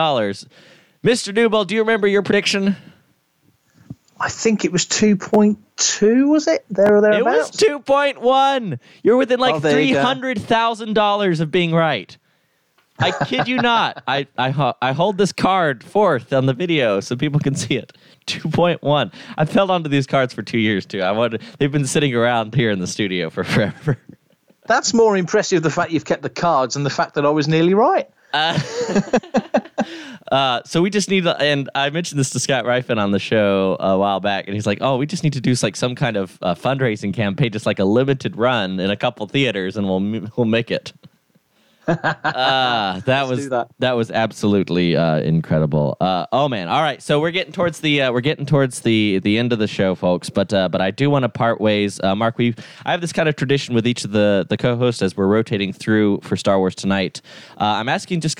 Mr. 1.05 1.35
Newbold, 1.35 1.69
do 1.69 1.75
you 1.75 1.83
remember 1.83 2.07
your 2.07 2.23
prediction? 2.23 2.77
I 4.19 4.31
think 4.31 4.65
it 4.65 4.73
was 4.73 4.87
2.2, 4.87 6.29
was 6.31 6.47
it? 6.49 6.65
There 6.71 6.97
or 6.97 7.01
thereabouts? 7.03 7.63
It 7.63 7.71
was 7.71 7.83
2.1. 7.85 8.79
You're 9.03 9.19
within 9.19 9.39
like 9.39 9.57
Oh, 9.57 9.59
there 9.59 9.81
you 9.81 9.95
go. 9.95 10.03
$300,000 10.03 11.41
of 11.41 11.51
being 11.51 11.75
right. 11.75 12.17
I 12.99 13.11
kid 13.27 13.49
you 13.49 13.57
not. 13.57 14.03
I, 14.09 14.27
I, 14.39 14.73
I 14.81 14.93
hold 14.93 15.19
this 15.19 15.33
card 15.33 15.85
forth 15.85 16.33
on 16.33 16.47
the 16.47 16.55
video 16.55 17.01
so 17.01 17.17
people 17.17 17.41
can 17.41 17.55
see 17.55 17.75
it. 17.77 17.93
2.1. 18.27 19.13
I've 19.37 19.51
held 19.51 19.71
onto 19.71 19.91
these 19.91 20.07
cards 20.07 20.33
for 20.33 20.43
two 20.43 20.59
years 20.59 20.87
too. 20.87 21.03
I 21.03 21.11
wanted, 21.11 21.43
they've 21.59 21.73
been 21.73 21.87
sitting 21.87 22.15
around 22.15 22.55
here 22.55 22.71
in 22.71 22.79
the 22.79 22.87
studio 22.87 23.29
for 23.29 23.45
forever. 23.45 23.99
That's 24.67 24.95
more 24.95 25.17
impressive, 25.19 25.63
the 25.63 25.71
fact 25.71 25.91
you've 25.91 26.07
kept 26.07 26.23
the 26.23 26.31
cards 26.31 26.77
and 26.77 26.87
the 26.87 26.91
fact 26.91 27.15
that 27.17 27.27
I 27.27 27.31
was 27.31 27.47
nearly 27.47 27.75
right. 27.75 28.09
Uh, 30.33 30.63
so 30.65 30.81
we 30.81 30.89
just 30.89 31.11
need, 31.11 31.27
and 31.27 31.69
I 31.75 31.91
mentioned 31.91 32.19
this 32.19 32.31
to 32.31 32.41
Scott 32.41 32.65
Rifen 32.65 32.99
on 32.99 33.11
the 33.11 33.19
show 33.19 33.77
a 33.79 33.97
while 33.99 34.21
back, 34.21 34.47
and 34.47 34.55
he's 34.55 34.67
like, 34.67 34.79
"Oh, 34.81 34.97
we 34.97 35.07
just 35.07 35.23
need 35.23 35.35
to 35.35 35.41
do 35.41 35.55
like 35.63 35.77
some 35.77 35.95
kind 35.95 36.17
of 36.17 36.39
uh, 36.41 36.55
fundraising 36.55 37.13
campaign, 37.13 37.53
just 37.53 37.67
like 37.67 37.79
a 37.79 37.85
limited 37.85 38.35
run 38.35 38.81
in 38.81 38.91
a 38.91 38.97
couple 38.97 39.27
theaters, 39.29 39.77
and 39.77 39.87
we'll 39.87 40.29
we'll 40.37 40.47
make 40.47 40.71
it." 40.71 40.93
Uh, 41.87 43.01
that 43.01 43.29
was 43.29 43.49
that. 43.49 43.69
that. 43.79 43.93
was 43.93 44.11
absolutely 44.11 44.97
uh, 44.97 45.19
incredible. 45.21 45.97
Uh, 46.01 46.27
oh 46.33 46.49
man! 46.49 46.69
All 46.69 46.83
right, 46.83 47.03
so 47.03 47.21
we're 47.21 47.31
getting 47.31 47.53
towards 47.53 47.81
the 47.81 48.03
uh, 48.03 48.13
we're 48.13 48.21
getting 48.21 48.47
towards 48.47 48.81
the 48.81 49.19
the 49.21 49.39
end 49.39 49.53
of 49.53 49.59
the 49.59 49.67
show, 49.67 49.95
folks. 49.95 50.31
But 50.31 50.53
uh, 50.53 50.69
but 50.69 50.81
I 50.81 50.91
do 50.91 51.11
want 51.11 51.25
to 51.25 51.29
part 51.29 51.61
ways. 51.61 52.01
Uh, 52.03 52.15
Mark, 52.15 52.39
we 52.39 52.55
I 52.85 52.91
have 52.91 53.01
this 53.01 53.13
kind 53.13 53.29
of 53.29 53.37
tradition 53.37 53.75
with 53.75 53.87
each 53.87 54.05
of 54.05 54.13
the 54.13 54.47
the 54.49 54.57
co-hosts 54.57 55.03
as 55.03 55.17
we're 55.17 55.27
rotating 55.27 55.73
through 55.73 56.21
for 56.23 56.37
Star 56.37 56.59
Wars 56.59 56.75
tonight. 56.75 57.21
I'm 57.59 57.89
asking 57.89 58.21
just 58.21 58.39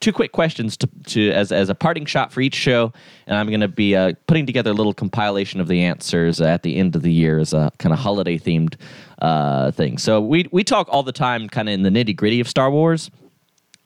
two 0.00 0.12
quick 0.12 0.32
questions 0.32 0.76
to, 0.78 0.88
to 1.06 1.30
as 1.30 1.52
as 1.52 1.68
a 1.68 1.74
parting 1.74 2.06
shot 2.06 2.32
for 2.32 2.40
each 2.40 2.54
show, 2.54 2.92
and 3.26 3.36
I'm 3.36 3.48
going 3.48 3.60
to 3.60 3.68
be 3.68 3.96
putting 4.26 4.46
together 4.46 4.70
a 4.70 4.74
little 4.74 4.94
compilation 4.94 5.60
of 5.60 5.68
the 5.68 5.82
answers 5.82 6.40
at 6.40 6.62
the 6.62 6.76
end 6.76 6.96
of 6.96 7.02
the 7.02 7.12
year 7.12 7.38
as 7.38 7.52
a 7.52 7.72
kind 7.78 7.92
of 7.92 7.98
holiday 7.98 8.38
themed 8.38 8.76
uh, 9.20 9.70
thing. 9.70 9.98
So 9.98 10.20
we 10.20 10.46
we 10.52 10.64
talk 10.64 10.88
all 10.90 11.02
the 11.02 11.12
time, 11.12 11.48
kind 11.48 11.68
of 11.68 11.72
in 11.74 11.82
the 11.82 11.90
nitty 11.90 12.14
gritty 12.16 12.40
of 12.40 12.48
Star 12.48 12.70
Wars, 12.70 13.10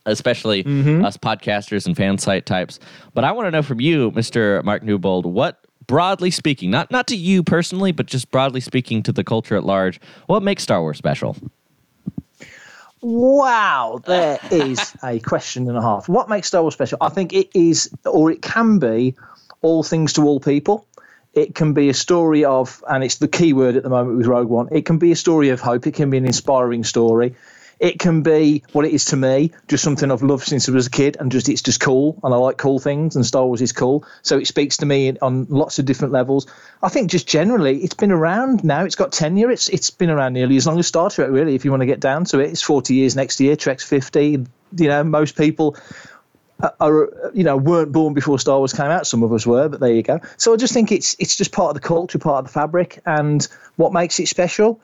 especially 0.06 0.64
mm-hmm. 0.64 1.04
us 1.04 1.16
podcasters 1.16 1.86
and 1.86 1.96
fan 1.96 2.18
site 2.18 2.46
types. 2.46 2.78
But 3.14 3.24
I 3.24 3.32
want 3.32 3.46
to 3.46 3.50
know 3.50 3.62
from 3.62 3.80
you, 3.80 4.10
Mister 4.14 4.62
Mark 4.62 4.82
Newbold, 4.82 5.26
what 5.26 5.64
broadly 5.86 6.30
speaking, 6.30 6.70
not 6.70 6.90
not 6.90 7.06
to 7.08 7.16
you 7.16 7.42
personally, 7.42 7.92
but 7.92 8.06
just 8.06 8.30
broadly 8.30 8.60
speaking 8.60 9.02
to 9.04 9.12
the 9.12 9.24
culture 9.24 9.56
at 9.56 9.64
large, 9.64 10.00
what 10.26 10.42
makes 10.42 10.62
Star 10.62 10.80
Wars 10.80 10.98
special? 10.98 11.36
Wow, 13.02 14.02
there 14.04 14.38
is 14.50 14.94
a 15.02 15.20
question 15.20 15.66
and 15.68 15.78
a 15.78 15.80
half. 15.80 16.06
What 16.06 16.28
makes 16.28 16.48
Star 16.48 16.60
Wars 16.60 16.74
special? 16.74 16.98
I 17.00 17.08
think 17.08 17.32
it 17.32 17.48
is, 17.54 17.90
or 18.04 18.30
it 18.30 18.42
can 18.42 18.78
be, 18.78 19.14
all 19.62 19.82
things 19.82 20.12
to 20.12 20.22
all 20.22 20.38
people. 20.38 20.86
It 21.32 21.54
can 21.54 21.74
be 21.74 21.88
a 21.88 21.94
story 21.94 22.44
of, 22.44 22.82
and 22.88 23.04
it's 23.04 23.18
the 23.18 23.28
key 23.28 23.52
word 23.52 23.76
at 23.76 23.82
the 23.82 23.88
moment 23.88 24.18
with 24.18 24.26
Rogue 24.26 24.48
One, 24.48 24.68
it 24.72 24.84
can 24.84 24.98
be 24.98 25.12
a 25.12 25.16
story 25.16 25.50
of 25.50 25.60
hope. 25.60 25.86
It 25.86 25.94
can 25.94 26.10
be 26.10 26.18
an 26.18 26.26
inspiring 26.26 26.82
story. 26.84 27.36
It 27.78 27.98
can 27.98 28.20
be 28.20 28.62
what 28.72 28.84
it 28.84 28.92
is 28.92 29.06
to 29.06 29.16
me, 29.16 29.52
just 29.66 29.82
something 29.82 30.10
I've 30.10 30.22
loved 30.22 30.46
since 30.46 30.68
I 30.68 30.72
was 30.72 30.88
a 30.88 30.90
kid, 30.90 31.16
and 31.18 31.32
just 31.32 31.48
it's 31.48 31.62
just 31.62 31.80
cool, 31.80 32.20
and 32.22 32.34
I 32.34 32.36
like 32.36 32.58
cool 32.58 32.78
things, 32.78 33.16
and 33.16 33.24
Star 33.24 33.46
Wars 33.46 33.62
is 33.62 33.72
cool. 33.72 34.04
So 34.20 34.36
it 34.36 34.46
speaks 34.46 34.76
to 34.78 34.86
me 34.86 35.16
on 35.22 35.46
lots 35.48 35.78
of 35.78 35.86
different 35.86 36.12
levels. 36.12 36.46
I 36.82 36.90
think 36.90 37.10
just 37.10 37.26
generally, 37.26 37.82
it's 37.82 37.94
been 37.94 38.12
around 38.12 38.64
now. 38.64 38.84
It's 38.84 38.96
got 38.96 39.12
tenure. 39.12 39.50
It's 39.50 39.70
it's 39.70 39.88
been 39.88 40.10
around 40.10 40.34
nearly 40.34 40.58
as 40.58 40.66
long 40.66 40.78
as 40.78 40.88
Star 40.88 41.08
Trek, 41.08 41.30
really. 41.30 41.54
If 41.54 41.64
you 41.64 41.70
want 41.70 41.80
to 41.80 41.86
get 41.86 42.00
down 42.00 42.26
to 42.26 42.40
it, 42.40 42.50
it's 42.50 42.60
forty 42.60 42.96
years 42.96 43.16
next 43.16 43.40
year. 43.40 43.56
Trek's 43.56 43.84
fifty. 43.84 44.44
You 44.76 44.88
know, 44.88 45.02
most 45.02 45.36
people 45.36 45.76
are 46.80 47.10
you 47.34 47.44
know 47.44 47.56
weren't 47.56 47.92
born 47.92 48.14
before 48.14 48.38
Star 48.38 48.58
Wars 48.58 48.72
came 48.72 48.86
out. 48.86 49.06
Some 49.06 49.22
of 49.22 49.32
us 49.32 49.46
were, 49.46 49.68
but 49.68 49.80
there 49.80 49.92
you 49.92 50.02
go. 50.02 50.20
So 50.36 50.52
I 50.52 50.56
just 50.56 50.72
think 50.72 50.92
it's 50.92 51.16
it's 51.18 51.36
just 51.36 51.52
part 51.52 51.70
of 51.70 51.74
the 51.74 51.86
culture, 51.86 52.18
part 52.18 52.40
of 52.40 52.46
the 52.46 52.52
fabric, 52.52 53.00
and 53.06 53.46
what 53.76 53.92
makes 53.92 54.18
it 54.20 54.28
special. 54.28 54.80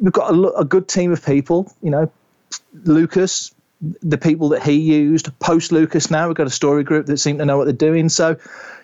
We've 0.00 0.12
got 0.12 0.34
a, 0.34 0.54
a 0.54 0.64
good 0.64 0.88
team 0.88 1.12
of 1.12 1.24
people. 1.24 1.72
You 1.82 1.90
know, 1.90 2.10
Lucas, 2.84 3.54
the 3.80 4.18
people 4.18 4.48
that 4.50 4.62
he 4.62 4.72
used 4.72 5.36
post 5.38 5.72
Lucas. 5.72 6.10
Now 6.10 6.26
we've 6.26 6.36
got 6.36 6.46
a 6.46 6.50
story 6.50 6.82
group 6.84 7.06
that 7.06 7.18
seem 7.18 7.38
to 7.38 7.44
know 7.44 7.56
what 7.56 7.64
they're 7.64 7.72
doing. 7.72 8.08
So, 8.08 8.36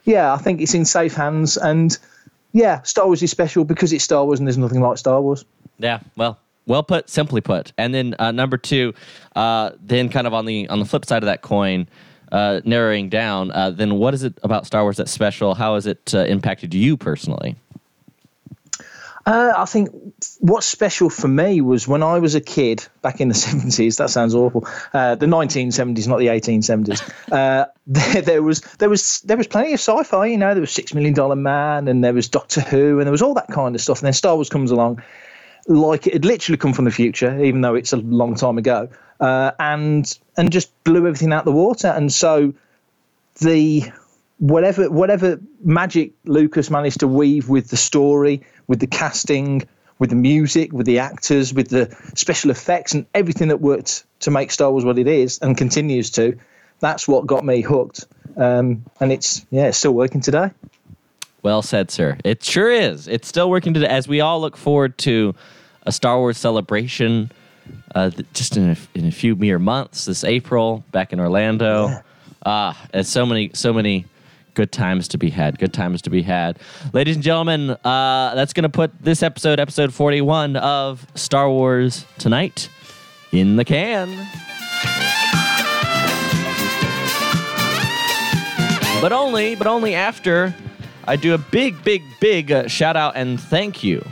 yeah, 0.05 0.33
I 0.33 0.39
think 0.39 0.61
it's 0.61 0.75
in 0.75 0.85
safe 0.85 1.15
hands. 1.15 1.57
And 1.57 1.97
yeah, 2.53 2.83
Star 2.83 3.07
Wars 3.07 3.23
is 3.23 3.31
special 3.31 3.65
because 3.65 3.93
it's 3.93 4.05
Star 4.05 4.25
Wars, 4.25 4.39
and 4.39 4.47
there's 4.47 4.59
nothing 4.59 4.81
like 4.81 4.99
Star 4.99 5.21
Wars. 5.21 5.45
Yeah, 5.79 6.01
well, 6.17 6.39
well 6.67 6.85
put, 6.85 7.11
simply 7.11 7.41
put. 7.41 7.73
And 7.77 7.93
then 7.93 8.15
uh, 8.19 8.31
number 8.31 8.57
two, 8.57 8.95
uh, 9.35 9.73
then 9.83 10.09
kind 10.09 10.27
of 10.27 10.35
on 10.35 10.45
the 10.45 10.69
on 10.69 10.79
the 10.79 10.85
flip 10.85 11.05
side 11.05 11.23
of 11.23 11.27
that 11.27 11.43
coin, 11.43 11.89
uh, 12.35 12.61
narrowing 12.65 13.09
down, 13.09 13.53
uh, 13.53 13.71
then 13.71 13.95
what 13.95 14.13
is 14.13 14.25
it 14.25 14.37
about 14.43 14.67
Star 14.67 14.83
Wars 14.83 14.97
that's 14.97 15.13
special? 15.13 15.55
How 15.55 15.77
has 15.77 15.87
it 15.87 16.13
uh, 16.13 16.25
impacted 16.25 16.75
you 16.75 16.97
personally? 16.97 17.55
Uh, 19.25 19.53
I 19.57 19.65
think 19.67 19.91
what's 20.41 20.67
special 20.67 21.09
for 21.09 21.29
me 21.29 21.61
was 21.61 21.87
when 21.87 22.03
I 22.03 22.19
was 22.19 22.35
a 22.35 22.41
kid 22.41 22.85
back 23.03 23.21
in 23.21 23.29
the 23.29 23.35
70s. 23.47 23.99
That 23.99 24.11
sounds 24.11 24.35
awful. 24.35 24.67
Uh, 24.93 25.15
the 25.15 25.27
1970s, 25.27 26.09
not 26.09 26.19
the 26.19 26.27
1870s. 26.27 27.09
Uh, 27.31 27.67
there, 27.87 28.23
there, 28.23 28.43
was 28.43 28.63
there 28.79 28.89
was 28.89 29.21
there 29.21 29.37
was 29.37 29.47
plenty 29.47 29.73
of 29.73 29.79
sci-fi. 29.79 30.27
You 30.27 30.37
know, 30.37 30.55
there 30.55 30.61
was 30.61 30.73
Six 30.73 30.93
Million 30.93 31.15
Dollar 31.15 31.37
Man, 31.37 31.87
and 31.87 32.03
there 32.03 32.13
was 32.13 32.29
Doctor 32.29 32.63
Who, 32.63 32.99
and 32.99 33.07
there 33.07 33.13
was 33.13 33.23
all 33.23 33.35
that 33.35 33.49
kind 33.49 33.77
of 33.77 33.81
stuff. 33.81 34.01
And 34.01 34.07
then 34.07 34.13
Star 34.13 34.35
Wars 34.35 34.49
comes 34.49 34.73
along, 34.73 35.01
like 35.67 36.07
it 36.07 36.13
had 36.13 36.25
literally 36.25 36.59
come 36.59 36.73
from 36.73 36.85
the 36.85 36.91
future, 36.91 37.43
even 37.43 37.61
though 37.61 37.75
it's 37.75 37.93
a 37.93 37.97
long 37.97 38.35
time 38.35 38.59
ago 38.59 38.89
uh, 39.21 39.53
and 39.59 40.19
and 40.37 40.53
just 40.53 40.73
blew 40.85 41.07
everything 41.07 41.33
out 41.33 41.45
the 41.45 41.53
water. 41.53 41.89
And 41.89 42.13
so 42.13 42.55
the 43.41 43.85
whatever 44.39 44.91
whatever 44.91 45.41
magic 45.63 46.13
Lucas 46.25 46.71
managed 46.71 47.01
to 47.01 47.09
weave 47.09 47.49
with 47.49 47.69
the 47.69 47.77
story, 47.77 48.43
with 48.67 48.81
the 48.81 48.87
casting, 48.87 49.67
with 49.99 50.11
the 50.11 50.17
music, 50.17 50.73
with 50.73 50.87
the 50.87 50.99
actors, 50.99 51.55
with 51.55 51.69
the 51.69 51.97
special 52.15 52.51
effects, 52.51 52.95
and 52.95 53.07
everything 53.15 53.49
that 53.49 53.61
worked 53.61 54.05
to 54.21 54.31
make 54.31 54.51
Star 54.51 54.71
Wars 54.71 54.85
what 54.85 54.99
it 54.99 55.07
is 55.07 55.39
and 55.39 55.57
continues 55.57 56.11
to. 56.11 56.39
That's 56.81 57.07
what 57.07 57.27
got 57.27 57.45
me 57.45 57.63
hooked, 57.63 58.05
um, 58.37 58.85
and 59.01 59.13
it's 59.13 59.47
yeah, 59.51 59.67
it's 59.69 59.79
still 59.79 59.93
working 59.95 60.21
today. 60.21 60.51
Well 61.45 61.61
said, 61.61 61.91
sir. 61.91 62.17
It 62.25 62.43
sure 62.43 62.71
is. 62.71 63.07
It's 63.07 63.29
still 63.29 63.51
working 63.51 63.75
today 63.75 63.87
as 63.87 64.09
we 64.09 64.23
all 64.23 64.41
look 64.41 64.57
forward 64.57 64.97
to 64.99 65.35
a 65.83 65.93
Star 65.93 66.19
Wars 66.19 66.39
celebration 66.39 67.31
uh, 67.95 68.11
just 68.33 68.57
in 68.57 68.71
a, 68.71 68.77
in 68.95 69.05
a 69.07 69.11
few 69.11 69.37
mere 69.37 69.59
months 69.59 70.07
this 70.07 70.25
April 70.25 70.83
back 70.91 71.13
in 71.13 71.21
Orlando. 71.21 71.89
Yeah. 71.89 72.03
Ah, 72.47 72.87
it's 72.95 73.11
so 73.11 73.27
many 73.27 73.51
so 73.53 73.75
many 73.75 74.07
good 74.55 74.73
times 74.73 75.07
to 75.09 75.19
be 75.19 75.29
had. 75.29 75.59
Good 75.59 75.75
times 75.75 76.01
to 76.03 76.11
be 76.11 76.23
had, 76.23 76.59
ladies 76.95 77.17
and 77.17 77.23
gentlemen. 77.23 77.71
Uh, 77.71 78.35
that's 78.35 78.55
gonna 78.55 78.71
put 78.71 78.91
this 79.03 79.23
episode, 79.23 79.61
episode 79.61 79.93
forty 79.93 80.23
one 80.23 80.57
of 80.57 81.07
Star 81.15 81.51
Wars 81.51 82.07
tonight, 82.19 82.71
in 83.33 83.57
the 83.57 83.67
can. 83.67 84.09
But 89.03 89.13
only, 89.13 89.55
but 89.55 89.67
only 89.67 89.95
after 89.95 90.55
I 91.07 91.17
do 91.17 91.35
a 91.35 91.39
big, 91.39 91.85
big, 91.85 92.03
big 92.19 92.51
uh, 92.51 92.67
shout 92.67 92.97
out 92.97 93.15
and 93.15 93.39
thank 93.39 93.85
you 93.85 94.03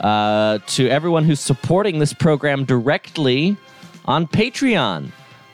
uh, 0.00 0.58
to 0.66 0.88
everyone 0.88 1.24
who's 1.24 1.38
supporting 1.38 2.00
this 2.00 2.12
program 2.12 2.64
directly 2.64 3.56
on 4.06 4.26
Patreon. 4.26 5.12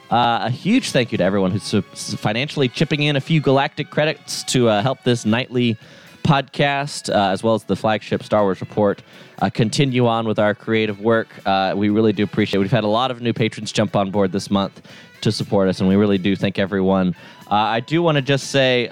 Uh, 0.09 0.39
a 0.45 0.49
huge 0.49 0.89
thank 0.89 1.11
you 1.11 1.19
to 1.19 1.23
everyone 1.23 1.51
who's 1.51 1.71
financially 2.15 2.67
chipping 2.67 3.03
in 3.03 3.15
a 3.15 3.21
few 3.21 3.39
galactic 3.39 3.91
credits 3.91 4.43
to 4.45 4.67
uh, 4.67 4.81
help 4.81 5.03
this 5.03 5.27
nightly 5.27 5.77
podcast, 6.23 7.13
uh, 7.13 7.31
as 7.31 7.43
well 7.43 7.53
as 7.53 7.65
the 7.65 7.75
flagship 7.75 8.23
Star 8.23 8.41
Wars 8.41 8.59
Report, 8.59 9.03
uh, 9.43 9.49
continue 9.51 10.07
on 10.07 10.27
with 10.27 10.39
our 10.39 10.55
creative 10.55 10.99
work. 10.99 11.27
We 11.75 11.89
really 11.89 12.13
do 12.13 12.23
appreciate 12.23 12.57
it. 12.57 12.61
We've 12.61 12.71
had 12.71 12.83
a 12.83 12.87
lot 12.87 13.11
of 13.11 13.21
new 13.21 13.33
patrons 13.33 13.71
jump 13.71 13.95
on 13.95 14.09
board 14.09 14.31
this 14.31 14.49
month 14.49 14.81
to 15.21 15.31
support 15.31 15.69
us, 15.69 15.79
and 15.79 15.87
we 15.87 15.95
really 15.95 16.17
do 16.17 16.35
thank 16.35 16.57
everyone. 16.57 17.15
I 17.47 17.79
do 17.79 18.01
want 18.01 18.15
to 18.15 18.23
just 18.23 18.47
say, 18.47 18.89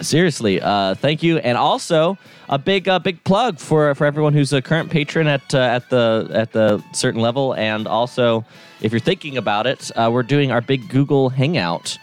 seriously, 0.00 0.58
thank 0.60 1.22
you. 1.22 1.38
And 1.38 1.58
also, 1.58 2.18
a 2.52 2.58
big 2.58 2.86
uh, 2.86 2.98
big 2.98 3.24
plug 3.24 3.58
for 3.58 3.94
for 3.94 4.06
everyone 4.06 4.34
who's 4.34 4.52
a 4.52 4.60
current 4.60 4.90
patron 4.90 5.26
at 5.26 5.54
uh, 5.54 5.58
at 5.58 5.88
the 5.88 6.28
at 6.32 6.52
the 6.52 6.84
certain 6.92 7.20
level, 7.20 7.54
and 7.54 7.88
also 7.88 8.44
if 8.82 8.92
you're 8.92 9.00
thinking 9.00 9.38
about 9.38 9.66
it, 9.66 9.90
uh, 9.96 10.10
we're 10.12 10.22
doing 10.22 10.52
our 10.52 10.60
big 10.60 10.88
Google 10.90 11.30
Hangout, 11.30 11.98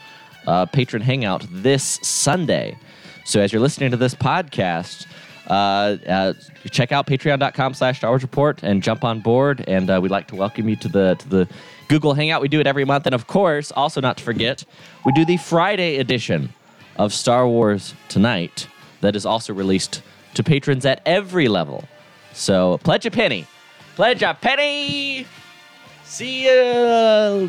uh, 0.47 0.65
patron 0.65 1.03
Hangout 1.03 1.45
this 1.51 1.99
Sunday. 2.01 2.77
So 3.25 3.41
as 3.41 3.53
you're 3.53 3.61
listening 3.61 3.91
to 3.91 3.97
this 3.97 4.15
podcast. 4.15 5.05
Uh, 5.47 5.97
uh, 6.07 6.33
check 6.69 6.91
out 6.91 7.07
patreon.com 7.07 7.73
slash 7.73 7.97
Star 7.97 8.11
Wars 8.11 8.21
Report 8.21 8.61
and 8.61 8.83
jump 8.83 9.03
on 9.03 9.19
board. 9.19 9.65
And 9.67 9.89
we'd 9.99 10.11
like 10.11 10.27
to 10.27 10.35
welcome 10.35 10.69
you 10.69 10.75
to 10.75 10.87
the 10.87 11.15
to 11.15 11.27
the 11.27 11.47
Google 11.87 12.13
Hangout. 12.13 12.39
We 12.39 12.47
do 12.47 12.59
it 12.59 12.67
every 12.67 12.85
month. 12.85 13.07
And 13.07 13.15
of 13.15 13.25
course, 13.25 13.71
also 13.71 13.99
not 13.99 14.17
to 14.17 14.23
forget, 14.23 14.63
we 15.07 15.11
do 15.11 15.25
the 15.25 15.37
Friday 15.37 15.97
edition 15.97 16.53
of 16.99 17.13
Star 17.13 17.47
Wars 17.47 17.95
Tonight 18.09 18.67
that 19.01 19.15
is 19.15 19.25
also 19.25 19.53
released 19.53 20.03
to 20.35 20.43
patrons 20.43 20.85
at 20.85 21.01
every 21.05 21.47
level. 21.47 21.85
So 22.33 22.77
pledge 22.83 23.07
a 23.07 23.11
penny. 23.11 23.47
Pledge 23.95 24.21
a 24.21 24.37
penny. 24.39 25.25
See 26.03 26.45
ya. 26.45 27.47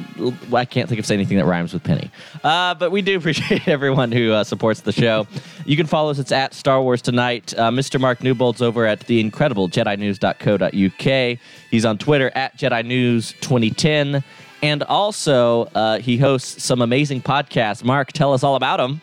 I 0.53 0.65
can't 0.65 0.89
think 0.89 1.01
of 1.01 1.11
anything 1.11 1.39
that 1.39 1.47
rhymes 1.47 1.73
with 1.73 1.83
penny. 1.83 2.11
Uh, 2.45 2.75
but 2.75 2.91
we 2.91 3.03
do 3.03 3.17
appreciate 3.19 3.67
everyone 3.67 4.13
who 4.13 4.33
uh, 4.33 4.45
supports 4.45 4.83
the 4.83 4.93
show. 4.93 5.27
You 5.65 5.77
can 5.77 5.87
follow 5.87 6.11
us. 6.11 6.19
It's 6.19 6.31
at 6.31 6.55
Star 6.55 6.81
Wars 6.81 7.03
Tonight. 7.03 7.53
Uh, 7.57 7.71
Mr. 7.71 8.01
Mark 8.01 8.23
Newbold's 8.23 8.63
over 8.63 8.87
at 8.87 9.01
the 9.01 9.19
incredible 9.19 9.69
Jedi 9.69 9.97
JediNews.co.uk. 9.97 11.39
He's 11.71 11.85
on 11.85 11.99
Twitter 11.99 12.31
at 12.35 12.57
Jedi 12.57 12.85
News 12.85 13.33
2010. 13.41 14.23
And 14.63 14.83
also, 14.85 15.65
uh, 15.75 15.99
he 15.99 16.19
hosts 16.19 16.63
some 16.63 16.83
amazing 16.83 17.23
podcasts. 17.23 17.83
Mark, 17.83 18.13
tell 18.13 18.35
us 18.35 18.45
all 18.45 18.57
about 18.57 18.77
them. 18.77 19.01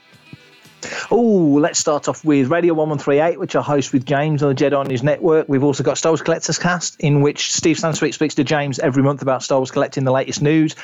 Oh, 1.09 1.57
let's 1.59 1.79
start 1.79 2.07
off 2.07 2.23
with 2.23 2.49
Radio 2.49 2.73
1138, 2.73 3.39
which 3.39 3.55
I 3.55 3.61
host 3.61 3.93
with 3.93 4.05
James 4.05 4.43
on 4.43 4.49
the 4.49 4.55
Jedi 4.55 4.87
News 4.87 5.03
Network. 5.03 5.49
We've 5.49 5.63
also 5.63 5.83
got 5.83 5.97
Star 5.97 6.11
Wars 6.11 6.21
Collectors 6.21 6.59
Cast, 6.59 6.99
in 6.99 7.21
which 7.21 7.51
Steve 7.51 7.77
Sansweet 7.77 8.13
speaks 8.13 8.35
to 8.35 8.43
James 8.43 8.77
every 8.79 9.01
month 9.01 9.21
about 9.21 9.41
Star 9.41 9.59
Wars 9.59 9.71
collecting 9.71 10.03
the 10.03 10.11
latest 10.11 10.41
news. 10.41 10.75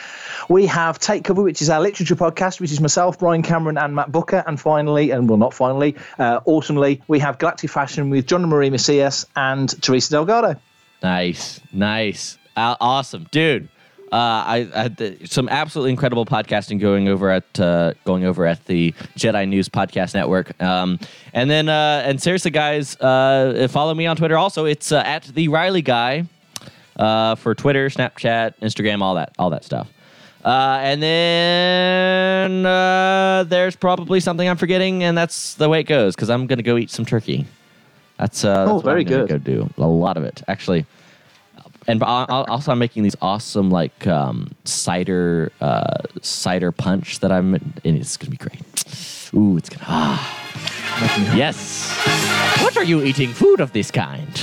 We 0.49 0.65
have 0.65 0.99
Take 0.99 1.23
Cover, 1.23 1.43
which 1.43 1.61
is 1.61 1.69
our 1.69 1.81
literature 1.81 2.15
podcast, 2.15 2.59
which 2.59 2.71
is 2.71 2.79
myself, 2.79 3.19
Brian 3.19 3.43
Cameron, 3.43 3.77
and 3.77 3.95
Matt 3.95 4.11
Booker. 4.11 4.43
And 4.47 4.59
finally, 4.59 5.11
and 5.11 5.29
well, 5.29 5.37
not 5.37 5.53
finally, 5.53 5.95
uh, 6.17 6.39
we 7.07 7.19
have 7.19 7.37
Galactic 7.37 7.69
Fashion 7.69 8.09
with 8.09 8.25
John 8.25 8.41
and 8.41 8.49
Marie 8.49 8.69
Macias 8.69 9.25
and 9.35 9.69
Teresa 9.81 10.11
Delgado. 10.11 10.59
Nice, 11.01 11.59
nice, 11.71 12.37
uh, 12.55 12.75
awesome, 12.79 13.27
dude. 13.31 13.69
I, 14.15 14.67
I 14.75 14.81
had 14.83 14.97
the- 14.97 15.17
some 15.25 15.49
absolutely 15.49 15.91
incredible 15.91 16.25
podcasting 16.25 16.79
going 16.79 17.07
over 17.07 17.29
at 17.31 17.59
uh, 17.59 17.93
going 18.05 18.25
over 18.25 18.45
at 18.45 18.63
the 18.65 18.91
Jedi 19.17 19.47
News 19.47 19.69
Podcast 19.69 20.13
Network. 20.13 20.61
Um, 20.61 20.99
and 21.33 21.49
then 21.49 21.67
uh, 21.69 22.03
and 22.05 22.21
seriously, 22.21 22.51
guys, 22.51 22.95
uh, 23.01 23.67
follow 23.71 23.93
me 23.93 24.05
on 24.05 24.15
Twitter. 24.15 24.37
Also, 24.37 24.65
it's 24.65 24.91
uh, 24.91 24.97
at 25.05 25.23
the 25.23 25.47
Riley 25.47 25.81
Guy 25.81 26.25
uh, 26.97 27.35
for 27.35 27.55
Twitter, 27.55 27.89
Snapchat, 27.89 28.53
Instagram, 28.61 29.01
all 29.01 29.15
that, 29.15 29.33
all 29.39 29.49
that 29.49 29.63
stuff. 29.63 29.89
Uh, 30.45 30.77
and 30.81 31.01
then 31.01 32.65
uh, 32.65 33.45
there's 33.47 33.75
probably 33.75 34.19
something 34.19 34.47
I'm 34.47 34.57
forgetting, 34.57 35.03
and 35.03 35.17
that's 35.17 35.53
the 35.55 35.69
way 35.69 35.79
it 35.79 35.85
goes 35.85 36.15
because 36.15 36.29
I'm 36.29 36.47
gonna 36.47 36.61
go 36.63 36.77
eat 36.77 36.89
some 36.91 37.05
turkey. 37.05 37.45
That's, 38.17 38.43
uh, 38.45 38.53
that's 38.53 38.69
Oh, 38.69 38.75
what 38.75 38.85
very 38.85 39.03
good. 39.03 39.27
Go 39.29 39.37
do 39.37 39.69
a 39.77 39.87
lot 39.87 40.17
of 40.17 40.23
it 40.23 40.43
actually. 40.47 40.85
And 41.87 42.03
I- 42.03 42.25
I- 42.29 42.43
also, 42.45 42.71
I'm 42.71 42.79
making 42.79 43.03
these 43.03 43.15
awesome 43.21 43.69
like 43.69 44.07
um, 44.07 44.51
cider 44.65 45.51
uh, 45.61 45.97
cider 46.21 46.71
punch 46.71 47.19
that 47.19 47.31
I'm. 47.31 47.55
And 47.55 47.73
it's 47.97 48.17
gonna 48.17 48.31
be 48.31 48.37
great. 48.37 48.61
Ooh, 49.33 49.57
it's 49.57 49.69
gonna. 49.69 49.83
Ah. 49.87 50.39
Yes. 51.35 51.89
What 52.61 52.77
are 52.77 52.83
you 52.83 53.03
eating? 53.03 53.33
Food 53.33 53.59
of 53.59 53.73
this 53.73 53.91
kind? 53.91 54.42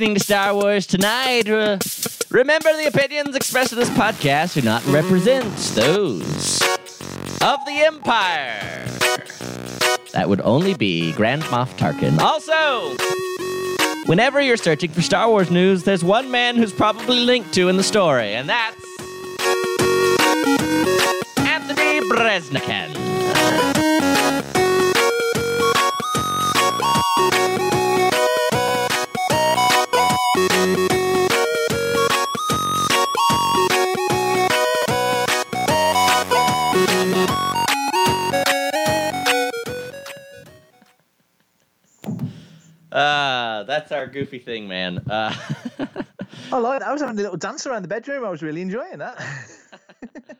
Listening 0.00 0.14
to 0.14 0.24
Star 0.24 0.54
Wars 0.54 0.86
Tonight. 0.86 1.46
Uh, 1.46 1.76
remember, 2.30 2.74
the 2.74 2.86
opinions 2.86 3.36
expressed 3.36 3.72
in 3.72 3.78
this 3.78 3.90
podcast 3.90 4.54
do 4.54 4.62
not 4.62 4.82
represent 4.86 5.44
those 5.74 6.62
of 7.42 7.62
the 7.66 7.82
Empire. 7.84 8.86
That 10.14 10.26
would 10.26 10.40
only 10.40 10.72
be 10.72 11.12
Grand 11.12 11.42
Moff 11.42 11.68
Tarkin. 11.76 12.18
Also, 12.18 12.96
whenever 14.06 14.40
you're 14.40 14.56
searching 14.56 14.90
for 14.90 15.02
Star 15.02 15.28
Wars 15.28 15.50
news, 15.50 15.82
there's 15.82 16.02
one 16.02 16.30
man 16.30 16.56
who's 16.56 16.72
probably 16.72 17.20
linked 17.20 17.52
to 17.52 17.68
in 17.68 17.76
the 17.76 17.82
story, 17.82 18.32
and 18.32 18.48
that's 18.48 18.82
Anthony 21.36 22.00
Breznican. 22.08 23.79
that's 43.90 43.98
our 43.98 44.06
goofy 44.06 44.38
thing, 44.38 44.68
man. 44.68 44.98
Uh, 45.10 45.34
I 46.52 46.58
like 46.58 46.78
that. 46.78 46.88
I 46.88 46.92
was 46.92 47.00
having 47.00 47.18
a 47.18 47.22
little 47.22 47.36
dance 47.36 47.66
around 47.66 47.82
the 47.82 47.88
bedroom. 47.88 48.24
I 48.24 48.30
was 48.30 48.40
really 48.40 48.62
enjoying 48.62 48.98
that. 48.98 49.20